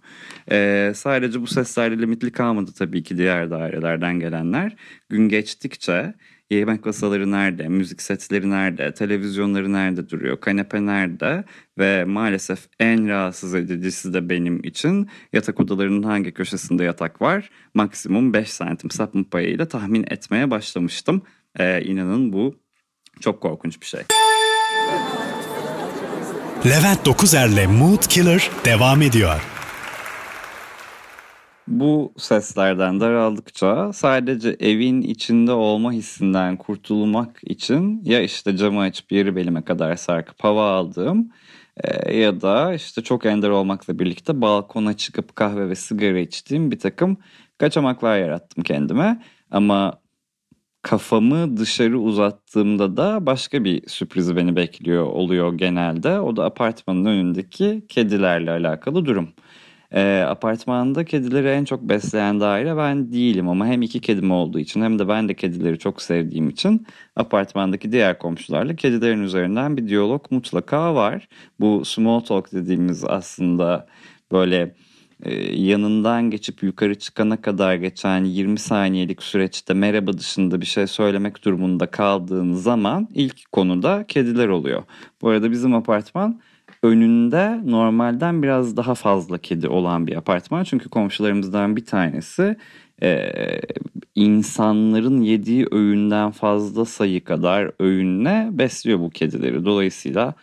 E, 0.51 0.91
sadece 0.95 1.41
bu 1.41 1.47
seslerle 1.47 2.01
limitli 2.01 2.31
kalmadı 2.31 2.71
tabii 2.77 3.03
ki 3.03 3.17
diğer 3.17 3.51
dairelerden 3.51 4.19
gelenler. 4.19 4.75
Gün 5.09 5.29
geçtikçe 5.29 6.13
yemek 6.49 6.85
masaları 6.85 7.31
nerede, 7.31 7.67
müzik 7.67 8.01
setleri 8.01 8.49
nerede, 8.49 8.93
televizyonları 8.93 9.73
nerede 9.73 10.09
duruyor, 10.09 10.39
kanepe 10.39 10.85
nerede 10.85 11.43
ve 11.77 12.05
maalesef 12.05 12.59
en 12.79 13.07
rahatsız 13.07 13.55
edicisi 13.55 14.13
de 14.13 14.29
benim 14.29 14.63
için 14.63 15.09
yatak 15.33 15.59
odalarının 15.59 16.03
hangi 16.03 16.31
köşesinde 16.31 16.83
yatak 16.83 17.21
var 17.21 17.49
maksimum 17.73 18.33
5 18.33 18.49
santim 18.49 18.91
sapma 18.91 19.23
payıyla 19.31 19.67
tahmin 19.67 20.03
etmeye 20.03 20.51
başlamıştım. 20.51 21.21
Ee, 21.59 21.81
inanın 21.81 22.33
bu 22.33 22.55
çok 23.19 23.41
korkunç 23.41 23.81
bir 23.81 23.85
şey. 23.85 24.01
Levent 26.65 27.05
Dokuzer'le 27.05 27.67
Mood 27.67 28.01
Killer 28.01 28.51
devam 28.65 29.01
ediyor. 29.01 29.41
Bu 31.67 32.13
seslerden 32.17 32.99
daraldıkça 32.99 33.93
sadece 33.93 34.49
evin 34.59 35.01
içinde 35.01 35.51
olma 35.51 35.91
hissinden 35.91 36.57
kurtulmak 36.57 37.39
için 37.43 38.01
ya 38.03 38.21
işte 38.21 38.57
camı 38.57 38.81
açıp 38.81 39.11
yeri 39.11 39.35
belime 39.35 39.63
kadar 39.63 39.95
sarkıp 39.95 40.43
hava 40.43 40.71
aldığım 40.71 41.31
e, 41.83 42.17
ya 42.17 42.41
da 42.41 42.73
işte 42.73 43.03
çok 43.03 43.25
ender 43.25 43.49
olmakla 43.49 43.99
birlikte 43.99 44.41
balkona 44.41 44.97
çıkıp 44.97 45.35
kahve 45.35 45.69
ve 45.69 45.75
sigara 45.75 46.19
içtiğim 46.19 46.71
bir 46.71 46.79
takım 46.79 47.17
kaçamaklar 47.57 48.17
yarattım 48.17 48.63
kendime. 48.63 49.23
Ama 49.51 49.99
kafamı 50.81 51.57
dışarı 51.57 51.99
uzattığımda 51.99 52.97
da 52.97 53.25
başka 53.25 53.63
bir 53.63 53.87
sürpriz 53.87 54.35
beni 54.35 54.55
bekliyor 54.55 55.05
oluyor 55.05 55.53
genelde. 55.53 56.19
O 56.19 56.35
da 56.35 56.45
apartmanın 56.45 57.05
önündeki 57.05 57.85
kedilerle 57.89 58.51
alakalı 58.51 59.05
durum. 59.05 59.29
E, 59.91 60.19
apartmanda 60.27 61.05
kedileri 61.05 61.47
en 61.47 61.65
çok 61.65 61.81
besleyen 61.81 62.39
daire 62.39 62.77
ben 62.77 63.11
değilim 63.11 63.49
ama 63.49 63.67
hem 63.67 63.81
iki 63.81 64.01
kedim 64.01 64.31
olduğu 64.31 64.59
için 64.59 64.81
hem 64.81 64.99
de 64.99 65.07
ben 65.07 65.29
de 65.29 65.33
kedileri 65.33 65.79
çok 65.79 66.01
sevdiğim 66.01 66.49
için 66.49 66.87
apartmandaki 67.15 67.91
diğer 67.91 68.19
komşularla 68.19 68.75
kedilerin 68.75 69.23
üzerinden 69.23 69.77
bir 69.77 69.87
diyalog 69.87 70.25
mutlaka 70.31 70.95
var. 70.95 71.27
Bu 71.59 71.85
small 71.85 72.19
talk 72.19 72.53
dediğimiz 72.53 73.03
aslında 73.03 73.87
böyle 74.31 74.75
yanından 75.51 76.31
geçip 76.31 76.63
yukarı 76.63 76.95
çıkana 76.95 77.41
kadar 77.41 77.75
geçen 77.75 78.23
20 78.23 78.59
saniyelik 78.59 79.23
süreçte 79.23 79.73
merhaba 79.73 80.13
dışında 80.13 80.61
bir 80.61 80.65
şey 80.65 80.87
söylemek 80.87 81.45
durumunda 81.45 81.85
kaldığın 81.85 82.53
zaman 82.53 83.07
ilk 83.13 83.51
konuda 83.51 84.05
kediler 84.07 84.47
oluyor. 84.47 84.83
Bu 85.21 85.29
arada 85.29 85.51
bizim 85.51 85.73
apartman 85.73 86.41
önünde 86.83 87.61
normalden 87.65 88.43
biraz 88.43 88.77
daha 88.77 88.95
fazla 88.95 89.37
kedi 89.37 89.67
olan 89.67 90.07
bir 90.07 90.15
apartman. 90.15 90.63
Çünkü 90.63 90.89
komşularımızdan 90.89 91.75
bir 91.75 91.85
tanesi 91.85 92.55
e, 93.03 93.31
insanların 94.15 95.21
yediği 95.21 95.67
öğünden 95.71 96.31
fazla 96.31 96.85
sayı 96.85 97.23
kadar 97.23 97.71
öğünle 97.79 98.49
besliyor 98.51 98.99
bu 98.99 99.09
kedileri. 99.09 99.65
Dolayısıyla 99.65 100.33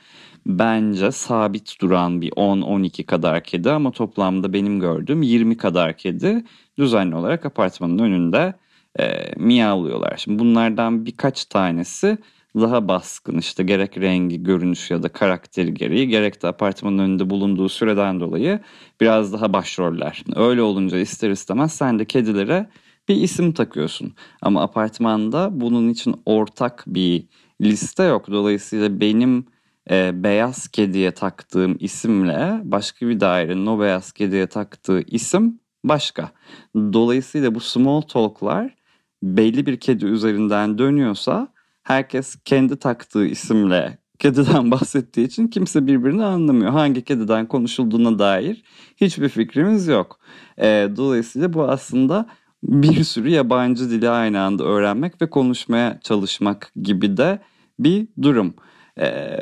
bence 0.47 1.11
sabit 1.11 1.81
duran 1.81 2.21
bir 2.21 2.31
10-12 2.31 3.05
kadar 3.05 3.45
kedi 3.45 3.71
ama 3.71 3.91
toplamda 3.91 4.53
benim 4.53 4.81
gördüğüm 4.81 5.23
20 5.23 5.57
kadar 5.57 5.97
kedi 5.97 6.45
düzenli 6.79 7.17
olarak 7.17 7.47
apartmanın 7.47 7.99
önünde 7.99 8.55
e, 9.01 9.33
miyavlıyorlar. 9.37 10.17
Şimdi 10.17 10.39
bunlardan 10.39 11.07
birkaç 11.07 11.45
tanesi 11.45 12.19
daha 12.57 12.89
baskın 12.89 13.39
işte 13.39 13.63
gerek 13.63 13.99
rengi, 13.99 14.43
görünüş 14.43 14.91
ya 14.91 15.03
da 15.03 15.09
karakteri 15.09 15.75
gereği 15.75 16.09
gerek 16.09 16.43
de 16.43 16.47
apartmanın 16.47 16.99
önünde 16.99 17.31
bulunduğu 17.31 17.69
süreden 17.69 18.21
dolayı 18.21 18.61
biraz 19.01 19.33
daha 19.33 19.53
başroller. 19.53 20.25
Öyle 20.37 20.63
olunca 20.63 20.99
ister 20.99 21.31
istemez 21.31 21.73
sen 21.73 21.99
de 21.99 22.05
kedilere 22.05 22.67
bir 23.09 23.17
isim 23.17 23.53
takıyorsun. 23.53 24.15
Ama 24.43 24.63
apartmanda 24.63 25.61
bunun 25.61 25.89
için 25.89 26.15
ortak 26.27 26.85
bir 26.87 27.25
liste 27.61 28.03
yok. 28.03 28.31
Dolayısıyla 28.31 29.01
benim 29.01 29.47
e, 29.91 30.23
beyaz 30.25 30.69
kediye 30.69 31.11
taktığım 31.11 31.77
isimle 31.81 32.61
başka 32.65 33.09
bir 33.09 33.21
dairenin 33.21 33.67
o 33.67 33.81
beyaz 33.81 34.13
kediye 34.13 34.47
taktığı 34.47 35.01
isim 35.01 35.61
başka. 35.85 36.31
Dolayısıyla 36.75 37.55
bu 37.55 37.61
small 37.61 38.01
talk'lar 38.01 38.75
belli 39.23 39.67
bir 39.67 39.81
kedi 39.81 40.07
üzerinden 40.07 40.79
dönüyorsa 40.79 41.49
herkes 41.83 42.37
kendi 42.45 42.77
taktığı 42.77 43.27
isimle 43.27 43.99
kediden 44.19 44.71
bahsettiği 44.71 45.27
için 45.27 45.49
kimse 45.49 45.87
birbirini 45.87 46.25
anlamıyor. 46.25 46.73
Hangi 46.73 47.05
kediden 47.05 47.47
konuşulduğuna 47.47 48.19
dair 48.19 48.63
hiçbir 48.97 49.29
fikrimiz 49.29 49.89
yok. 49.89 50.19
E, 50.59 50.89
dolayısıyla 50.97 51.53
bu 51.53 51.63
aslında 51.63 52.27
bir 52.63 53.05
sürü 53.05 53.29
yabancı 53.29 53.91
dili 53.91 54.09
aynı 54.09 54.41
anda 54.41 54.65
öğrenmek 54.65 55.23
ve 55.23 55.31
konuşmaya 55.31 56.01
çalışmak 56.01 56.73
gibi 56.83 57.17
de 57.17 57.39
bir 57.79 58.09
durum. 58.23 58.55
E, 59.01 59.39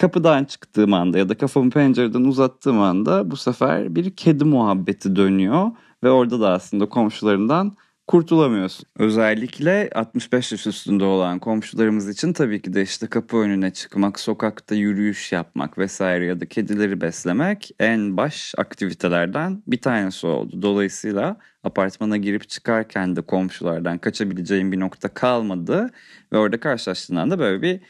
kapıdan 0.00 0.44
çıktığım 0.44 0.94
anda 0.94 1.18
ya 1.18 1.28
da 1.28 1.34
kafamı 1.34 1.70
pencereden 1.70 2.24
uzattığım 2.24 2.80
anda 2.80 3.30
bu 3.30 3.36
sefer 3.36 3.94
bir 3.94 4.16
kedi 4.16 4.44
muhabbeti 4.44 5.16
dönüyor 5.16 5.70
ve 6.04 6.10
orada 6.10 6.40
da 6.40 6.50
aslında 6.52 6.88
komşularından 6.88 7.72
kurtulamıyorsun. 8.06 8.86
Özellikle 8.98 9.90
65 9.94 10.52
yaş 10.52 10.66
üstünde 10.66 11.04
olan 11.04 11.38
komşularımız 11.38 12.08
için 12.08 12.32
tabii 12.32 12.62
ki 12.62 12.72
de 12.72 12.82
işte 12.82 13.06
kapı 13.06 13.36
önüne 13.36 13.72
çıkmak, 13.72 14.20
sokakta 14.20 14.74
yürüyüş 14.74 15.32
yapmak 15.32 15.78
vesaire 15.78 16.26
ya 16.26 16.40
da 16.40 16.46
kedileri 16.46 17.00
beslemek 17.00 17.70
en 17.78 18.16
baş 18.16 18.54
aktivitelerden 18.58 19.62
bir 19.66 19.80
tanesi 19.80 20.26
oldu. 20.26 20.62
Dolayısıyla 20.62 21.36
apartmana 21.64 22.16
girip 22.16 22.48
çıkarken 22.48 23.16
de 23.16 23.20
komşulardan 23.22 23.98
kaçabileceğim 23.98 24.72
bir 24.72 24.80
nokta 24.80 25.08
kalmadı 25.08 25.90
ve 26.32 26.38
orada 26.38 26.60
karşılaştığında 26.60 27.30
da 27.30 27.38
böyle 27.38 27.62
bir 27.62 27.80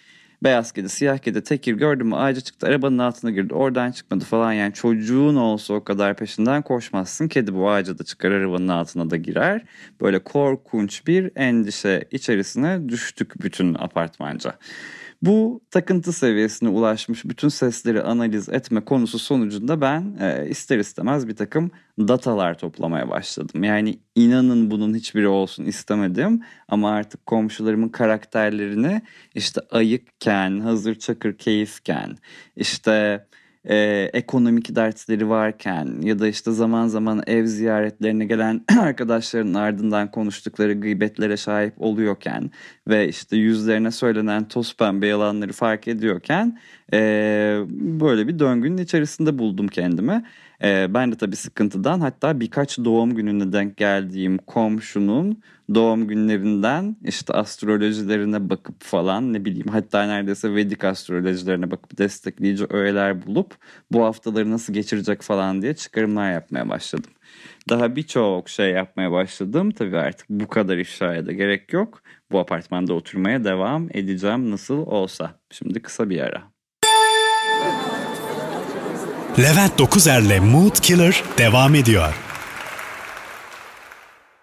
Beyaz 0.43 0.73
kedi, 0.73 0.89
siyah 0.89 1.19
kedi, 1.19 1.43
tekir 1.43 1.75
gördüm 1.75 2.07
mü 2.07 2.15
ağaca 2.17 2.41
çıktı 2.41 2.67
arabanın 2.67 2.99
altına 2.99 3.31
girdi 3.31 3.55
oradan 3.55 3.93
çıkmadı 3.93 4.25
falan 4.25 4.53
yani 4.53 4.75
çocuğun 4.75 5.37
olsa 5.37 5.75
o 5.75 5.85
kadar 5.85 6.17
peşinden 6.17 6.63
koşmazsın. 6.63 7.29
Kedi 7.29 7.55
bu 7.55 7.71
ağaca 7.71 7.99
da 7.99 8.05
çıkar 8.05 8.31
arabanın 8.31 8.69
altına 8.69 9.11
da 9.11 9.17
girer. 9.17 9.63
Böyle 10.01 10.19
korkunç 10.19 11.07
bir 11.07 11.31
endişe 11.37 12.05
içerisine 12.11 12.89
düştük 12.89 13.43
bütün 13.43 13.75
apartmanca. 13.75 14.55
Bu 15.23 15.61
takıntı 15.71 16.13
seviyesine 16.13 16.69
ulaşmış 16.69 17.25
bütün 17.25 17.49
sesleri 17.49 18.03
analiz 18.03 18.49
etme 18.49 18.81
konusu 18.81 19.19
sonucunda 19.19 19.81
ben 19.81 20.17
e, 20.21 20.49
ister 20.49 20.79
istemez 20.79 21.29
bir 21.29 21.37
takım 21.37 21.71
datalar 21.99 22.59
toplamaya 22.59 23.09
başladım. 23.09 23.65
Yani 23.65 23.99
inanın 24.15 24.71
bunun 24.71 24.95
hiçbiri 24.95 25.29
olsun 25.29 25.65
istemedim 25.65 26.41
ama 26.69 26.91
artık 26.91 27.27
komşularımın 27.27 27.89
karakterlerini 27.89 29.03
işte 29.35 29.61
ayıkken, 29.71 30.61
hazır 30.61 30.95
çakır 30.95 31.39
keyifken, 31.39 32.17
işte 32.57 33.27
e, 33.65 34.11
ekonomik 34.13 34.77
dertleri 34.77 35.29
varken 35.29 36.01
ya 36.03 36.19
da 36.19 36.29
işte 36.29 36.53
zaman 36.53 36.87
zaman 36.87 37.23
ev 37.27 37.47
ziyaretlerine 37.47 38.25
gelen 38.25 38.65
arkadaşların 38.79 39.55
ardından 39.55 40.11
konuştukları 40.11 40.73
gıybetlere 40.73 41.37
şahit 41.37 41.75
oluyorken 41.79 42.51
ve 42.91 43.09
işte 43.09 43.37
yüzlerine 43.37 43.91
söylenen 43.91 44.49
toz 44.49 44.77
pembe 44.77 45.07
yalanları 45.07 45.53
fark 45.53 45.89
ediyorken 45.89 46.59
e, 46.93 46.99
böyle 47.71 48.29
bir 48.29 48.39
döngünün 48.39 48.79
içerisinde 48.79 49.39
buldum 49.39 49.69
kendimi. 49.69 50.25
E, 50.63 50.95
ben 50.95 51.13
de 51.13 51.17
tabii 51.17 51.37
sıkıntıdan 51.37 52.01
hatta 52.01 52.41
birkaç 52.41 52.79
doğum 52.79 53.15
gününe 53.15 53.53
denk 53.53 53.77
geldiğim 53.77 54.39
komşunun 54.39 55.43
doğum 55.75 56.09
günlerinden 56.09 56.97
işte 57.05 57.33
astrolojilerine 57.33 58.51
bakıp 58.51 58.83
falan 58.83 59.33
ne 59.33 59.45
bileyim 59.45 59.69
hatta 59.69 60.07
neredeyse 60.07 60.55
Vedik 60.55 60.85
astrolojilerine 60.85 61.71
bakıp 61.71 61.99
destekleyici 61.99 62.65
öğeler 62.71 63.27
bulup 63.27 63.55
bu 63.93 64.05
haftaları 64.05 64.51
nasıl 64.51 64.73
geçirecek 64.73 65.23
falan 65.23 65.63
diye 65.63 65.75
çıkarımlar 65.75 66.33
yapmaya 66.33 66.69
başladım. 66.69 67.11
Daha 67.69 67.97
birçok 67.97 68.49
şey 68.49 68.71
yapmaya 68.71 69.13
başladım. 69.13 69.71
Tabii 69.71 69.97
artık 69.99 70.27
bu 70.31 70.49
kadar 70.49 70.79
ifşaya 70.79 71.27
da 71.27 71.33
gerek 71.33 71.73
yok. 71.73 72.03
Bu 72.33 72.39
apartmanda 72.39 72.95
oturmaya 72.95 73.45
devam 73.45 73.89
edeceğim 73.95 74.51
nasıl 74.51 74.77
olsa. 74.77 75.41
Şimdi 75.51 75.83
kısa 75.83 76.11
bir 76.11 76.21
ara. 76.21 76.43
Levent 79.39 79.79
Dokuzer'le 79.79 80.41
Mood 80.41 80.75
Killer 80.83 81.25
devam 81.39 81.75
ediyor. 81.75 82.15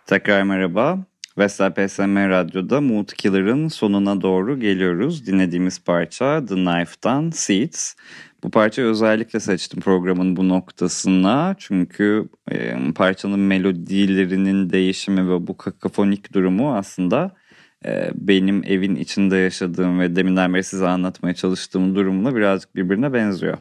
Tekrar 0.06 0.44
merhaba. 0.44 1.00
Vestel 1.38 1.74
PSM 1.74 2.16
Radyo'da 2.30 2.82
Mood 2.82 3.08
Killer'ın 3.08 3.68
sonuna 3.68 4.22
doğru 4.22 4.60
geliyoruz. 4.60 5.28
Dinlediğimiz 5.28 5.84
parça 5.84 6.46
The 6.46 6.56
Knife'dan 6.56 7.30
Seeds. 7.30 7.96
Bu 8.44 8.52
parçayı 8.52 8.88
özellikle 8.88 9.40
seçtim 9.40 9.80
programın 9.80 10.36
bu 10.36 10.50
noktasına. 10.50 11.56
Çünkü 11.60 12.30
e, 12.52 12.76
parçanın 12.96 13.40
melodilerinin 13.40 14.70
değişimi 14.70 15.30
ve 15.30 15.48
bu 15.48 15.58
kakafonik 15.58 16.34
durumu 16.34 16.76
aslında 16.76 17.32
benim 18.16 18.64
evin 18.66 18.96
içinde 18.96 19.38
yaşadığım 19.38 20.00
ve 20.00 20.16
deminden 20.16 20.54
beri 20.54 20.64
size 20.64 20.88
anlatmaya 20.88 21.34
çalıştığım 21.34 21.96
durumla 21.96 22.36
birazcık 22.36 22.76
birbirine 22.76 23.14
benziyor. 23.14 23.58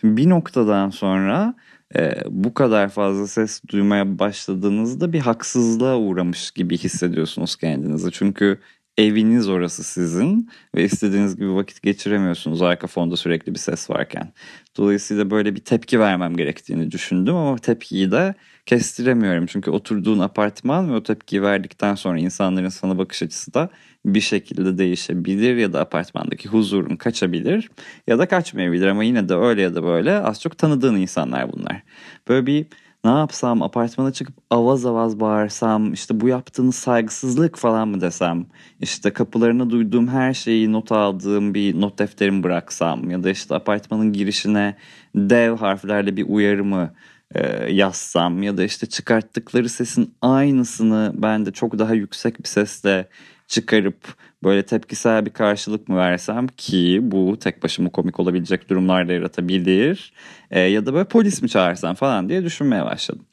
Şimdi 0.00 0.16
bir 0.16 0.28
noktadan 0.28 0.90
sonra 0.90 1.54
e, 1.96 2.12
bu 2.28 2.54
kadar 2.54 2.88
fazla 2.88 3.26
ses 3.26 3.60
duymaya 3.68 4.18
başladığınızda 4.18 5.12
bir 5.12 5.20
haksızlığa 5.20 5.98
uğramış 5.98 6.50
gibi 6.50 6.78
hissediyorsunuz 6.78 7.56
kendinizi. 7.56 8.12
Çünkü 8.12 8.58
eviniz 8.98 9.48
orası 9.48 9.84
sizin 9.84 10.50
ve 10.74 10.84
istediğiniz 10.84 11.36
gibi 11.36 11.54
vakit 11.54 11.82
geçiremiyorsunuz 11.82 12.62
arka 12.62 12.86
fonda 12.86 13.16
sürekli 13.16 13.54
bir 13.54 13.58
ses 13.58 13.90
varken. 13.90 14.32
Dolayısıyla 14.76 15.30
böyle 15.30 15.54
bir 15.54 15.60
tepki 15.60 16.00
vermem 16.00 16.36
gerektiğini 16.36 16.90
düşündüm 16.90 17.34
ama 17.34 17.56
tepkiyi 17.56 18.10
de 18.10 18.34
kestiremiyorum. 18.66 19.46
Çünkü 19.46 19.70
oturduğun 19.70 20.18
apartman 20.18 20.92
ve 20.92 20.96
o 20.96 21.02
tepkiyi 21.02 21.42
verdikten 21.42 21.94
sonra 21.94 22.18
insanların 22.18 22.68
sana 22.68 22.98
bakış 22.98 23.22
açısı 23.22 23.54
da 23.54 23.70
bir 24.04 24.20
şekilde 24.20 24.78
değişebilir 24.78 25.56
ya 25.56 25.72
da 25.72 25.80
apartmandaki 25.80 26.48
huzurun 26.48 26.96
kaçabilir 26.96 27.70
ya 28.06 28.18
da 28.18 28.28
kaçmayabilir 28.28 28.86
ama 28.86 29.04
yine 29.04 29.28
de 29.28 29.34
öyle 29.34 29.62
ya 29.62 29.74
da 29.74 29.82
böyle 29.82 30.14
az 30.14 30.40
çok 30.40 30.58
tanıdığın 30.58 30.96
insanlar 30.96 31.52
bunlar. 31.52 31.82
Böyle 32.28 32.46
bir 32.46 32.66
ne 33.04 33.10
yapsam 33.10 33.62
apartmana 33.62 34.12
çıkıp 34.12 34.34
avaz 34.50 34.86
avaz 34.86 35.20
bağırsam 35.20 35.92
işte 35.92 36.20
bu 36.20 36.28
yaptığınız 36.28 36.74
saygısızlık 36.74 37.56
falan 37.56 37.88
mı 37.88 38.00
desem 38.00 38.46
işte 38.80 39.12
kapılarına 39.12 39.70
duyduğum 39.70 40.08
her 40.08 40.34
şeyi 40.34 40.72
not 40.72 40.92
aldığım 40.92 41.54
bir 41.54 41.80
not 41.80 41.98
defterimi 41.98 42.42
bıraksam 42.42 43.10
ya 43.10 43.24
da 43.24 43.30
işte 43.30 43.54
apartmanın 43.54 44.12
girişine 44.12 44.76
dev 45.14 45.56
harflerle 45.56 46.16
bir 46.16 46.26
uyarı 46.28 46.64
mı 46.64 46.94
e, 47.34 47.72
yazsam 47.72 48.42
ya 48.42 48.56
da 48.56 48.64
işte 48.64 48.86
çıkarttıkları 48.86 49.68
sesin 49.68 50.14
aynısını 50.22 51.12
ben 51.14 51.46
de 51.46 51.52
çok 51.52 51.78
daha 51.78 51.94
yüksek 51.94 52.38
bir 52.38 52.48
sesle 52.48 53.08
çıkarıp 53.48 54.14
böyle 54.44 54.62
tepkisel 54.62 55.26
bir 55.26 55.30
karşılık 55.30 55.88
mı 55.88 55.96
versem 55.96 56.46
ki 56.46 56.98
bu 57.02 57.38
tek 57.38 57.62
başıma 57.62 57.90
komik 57.90 58.20
olabilecek 58.20 58.70
durumlar 58.70 59.08
da 59.08 59.12
yaratabilir 59.12 60.12
e, 60.50 60.60
ya 60.60 60.86
da 60.86 60.94
böyle 60.94 61.08
polis 61.08 61.42
mi 61.42 61.48
çağırsam 61.48 61.94
falan 61.94 62.28
diye 62.28 62.44
düşünmeye 62.44 62.84
başladım. 62.84 63.26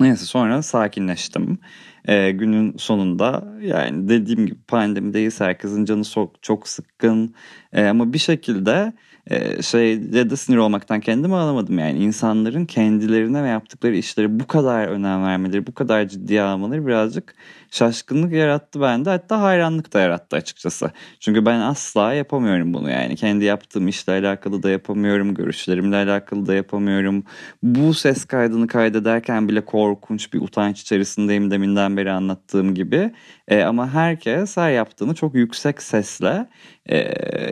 Neyse 0.00 0.24
sonra 0.24 0.62
sakinleştim. 0.62 1.58
E, 2.04 2.30
günün 2.30 2.76
sonunda 2.76 3.54
yani 3.60 4.08
dediğim 4.08 4.46
gibi 4.46 4.58
pandemideyiz 4.68 5.40
herkesin 5.40 5.84
canı 5.84 6.04
çok, 6.04 6.42
çok 6.42 6.68
sıkkın 6.68 7.34
e, 7.72 7.86
ama 7.86 8.12
bir 8.12 8.18
şekilde 8.18 8.92
e, 9.30 9.62
şeyde 9.62 10.30
de 10.30 10.36
sinir 10.36 10.56
olmaktan 10.56 11.00
kendimi 11.00 11.34
alamadım 11.34 11.78
yani 11.78 11.98
insanların 11.98 12.66
kendilerine 12.66 13.42
ve 13.42 13.48
yaptıkları 13.48 13.96
işlere 13.96 14.40
bu 14.40 14.46
kadar 14.46 14.88
önem 14.88 15.24
vermeleri, 15.24 15.66
bu 15.66 15.74
kadar 15.74 16.08
ciddiye 16.08 16.42
almaları 16.42 16.86
birazcık 16.86 17.34
şaşkınlık 17.70 18.32
yarattı 18.32 18.80
bende. 18.80 19.10
Hatta 19.10 19.40
hayranlık 19.40 19.92
da 19.92 20.00
yarattı 20.00 20.36
açıkçası. 20.36 20.90
Çünkü 21.20 21.46
ben 21.46 21.60
asla 21.60 22.12
yapamıyorum 22.12 22.74
bunu 22.74 22.90
yani. 22.90 23.16
Kendi 23.16 23.44
yaptığım 23.44 23.88
işle 23.88 24.12
alakalı 24.12 24.62
da 24.62 24.70
yapamıyorum. 24.70 25.34
Görüşlerimle 25.34 25.96
alakalı 25.96 26.46
da 26.46 26.54
yapamıyorum. 26.54 27.24
Bu 27.62 27.94
ses 27.94 28.24
kaydını 28.24 28.66
kaydederken 28.66 29.48
bile 29.48 29.64
korkunç 29.64 30.32
bir 30.32 30.40
utanç 30.40 30.80
içerisindeyim 30.80 31.50
deminden 31.50 31.96
beri 31.96 32.10
anlattığım 32.10 32.74
gibi. 32.74 33.12
E, 33.48 33.62
ama 33.62 33.90
herkes 33.94 34.56
her 34.56 34.70
yaptığını 34.70 35.14
çok 35.14 35.34
yüksek 35.34 35.82
sesle 35.82 36.48
e, 36.86 36.98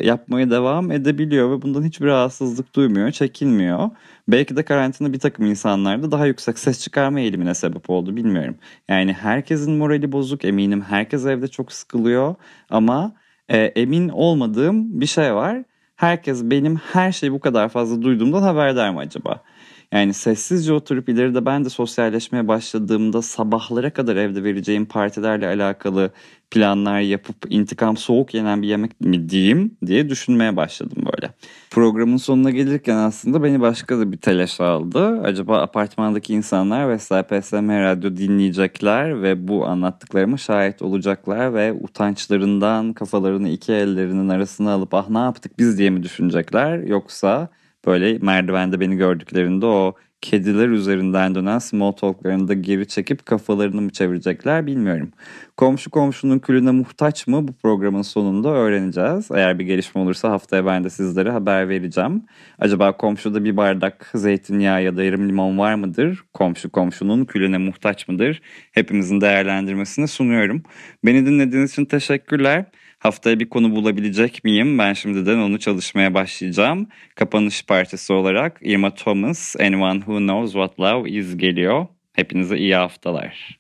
yapmaya 0.07 0.51
devam 0.51 0.93
edebiliyor 0.93 1.51
ve 1.51 1.63
bundan 1.63 1.83
hiçbir 1.83 2.07
rahatsızlık 2.07 2.75
duymuyor, 2.75 3.11
çekinmiyor. 3.11 3.91
Belki 4.29 4.57
de 4.57 4.65
karantina 4.65 5.13
bir 5.13 5.19
takım 5.19 5.47
insanlarda 5.47 6.13
daha 6.13 6.27
yüksek 6.27 6.59
ses 6.59 6.81
çıkarma 6.81 7.21
eğilimine 7.21 7.55
sebep 7.55 7.91
oldu 7.91 8.17
bilmiyorum. 8.17 8.59
Yani 8.89 9.13
herkesin 9.13 9.73
morali 9.75 10.13
bozuk 10.13 10.45
eminim 10.45 10.83
herkes 10.83 11.27
evde 11.27 11.49
çok 11.49 11.73
sıkılıyor 11.73 12.35
ama 12.71 13.15
e, 13.49 13.59
emin 13.59 14.09
olmadığım 14.09 15.01
bir 15.01 15.07
şey 15.07 15.35
var. 15.35 15.65
Herkes 15.97 16.45
benim 16.45 16.77
her 16.77 17.13
şeyi 17.13 17.33
bu 17.33 17.41
kadar 17.41 17.69
fazla 17.69 18.03
duyduğumdan 18.03 18.43
haberdar 18.43 18.91
mı 18.91 18.99
acaba? 19.01 19.43
Yani 19.93 20.15
sessizce 20.15 20.73
oturup 20.73 21.09
ileride 21.09 21.47
ben 21.47 21.65
de 21.65 21.69
sosyalleşmeye 21.69 22.49
başladığımda 22.49 23.23
sabahlara 23.23 23.91
kadar 23.91 24.17
evde 24.17 24.45
vereceğim 24.45 24.87
partilerle 24.87 25.47
alakalı 25.47 26.11
planlar 26.51 27.01
yapıp 27.01 27.37
intikam 27.49 27.97
soğuk 27.97 28.35
yenen 28.35 28.63
bir 28.63 28.69
yemek 28.69 29.01
mi 29.01 29.29
diyeyim 29.29 29.77
diye 29.87 30.09
düşünmeye 30.09 30.57
başladım 30.57 31.05
böyle. 31.13 31.33
Programın 31.71 32.17
sonuna 32.17 32.51
gelirken 32.51 32.97
aslında 32.97 33.43
beni 33.43 33.61
başka 33.61 33.99
da 33.99 34.13
bir 34.13 34.17
telaş 34.17 34.61
aldı. 34.61 35.21
Acaba 35.21 35.63
apartmandaki 35.63 36.35
insanlar 36.35 36.89
ve 36.89 36.97
PSM 36.97 37.69
radyo 37.69 38.17
dinleyecekler 38.17 39.23
ve 39.23 39.49
bu 39.49 39.67
anlattıklarıma 39.67 40.37
şahit 40.37 40.83
olacaklar 40.83 41.55
ve 41.55 41.73
utançlarından 41.73 42.93
kafalarını 42.93 43.49
iki 43.49 43.73
ellerinin 43.73 44.29
arasına 44.29 44.73
alıp 44.73 44.95
ah 44.95 45.09
ne 45.11 45.19
yaptık 45.19 45.59
biz 45.59 45.79
diye 45.79 45.91
mi 45.91 46.03
düşünecekler 46.03 46.79
yoksa 46.79 47.49
böyle 47.87 48.19
merdivende 48.19 48.81
beni 48.81 48.97
gördüklerinde 48.97 49.67
o 49.67 49.95
kediler 50.21 50.69
üzerinden 50.69 51.35
dönen 51.35 51.59
small 51.59 51.93
talklarını 51.93 52.49
da 52.49 52.55
geri 52.55 52.89
çekip 52.89 53.27
kafalarını 53.27 53.81
mı 53.81 53.91
çevirecekler 53.91 54.67
bilmiyorum. 54.67 55.11
Komşu 55.57 55.91
komşunun 55.91 56.39
külüne 56.39 56.71
muhtaç 56.71 57.27
mı 57.27 57.49
bu 57.49 57.53
programın 57.53 58.03
sonunda 58.03 58.49
öğreneceğiz. 58.49 59.29
Eğer 59.31 59.59
bir 59.59 59.65
gelişme 59.65 60.01
olursa 60.01 60.31
haftaya 60.31 60.67
ben 60.67 60.85
de 60.85 60.91
sizlere 60.91 61.31
haber 61.31 61.69
vereceğim. 61.69 62.23
Acaba 62.59 62.97
komşuda 62.97 63.45
bir 63.45 63.57
bardak 63.57 64.11
zeytinyağı 64.15 64.83
ya 64.83 64.97
da 64.97 65.05
yarım 65.05 65.29
limon 65.29 65.59
var 65.59 65.75
mıdır? 65.75 66.25
Komşu 66.35 66.71
komşunun 66.71 67.25
külüne 67.25 67.59
muhtaç 67.59 68.09
mıdır? 68.09 68.43
Hepimizin 68.73 69.21
değerlendirmesini 69.21 70.09
sunuyorum. 70.09 70.63
Beni 71.05 71.27
dinlediğiniz 71.27 71.73
için 71.73 71.85
teşekkürler. 71.85 72.65
Haftaya 73.07 73.41
bir 73.41 73.49
konu 73.49 73.77
bulabilecek 73.77 74.45
miyim? 74.45 74.79
Ben 74.79 74.93
şimdiden 74.93 75.39
onu 75.39 75.59
çalışmaya 75.59 76.15
başlayacağım. 76.15 76.89
Kapanış 77.15 77.65
partisi 77.65 78.13
olarak 78.13 78.59
Irma 78.63 78.95
Thomas, 78.95 79.57
Anyone 79.61 79.99
Who 79.99 80.19
Knows 80.19 80.53
What 80.53 80.81
Love 80.81 81.11
Is 81.11 81.37
geliyor. 81.37 81.87
Hepinize 82.13 82.59
iyi 82.59 82.75
haftalar. 82.75 83.59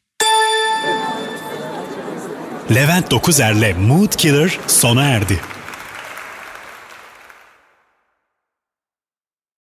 Levent 2.75 3.11
Dokuzer'le 3.11 3.75
Mood 3.89 4.13
Killer 4.13 4.59
sona 4.67 5.03
erdi. 5.03 5.39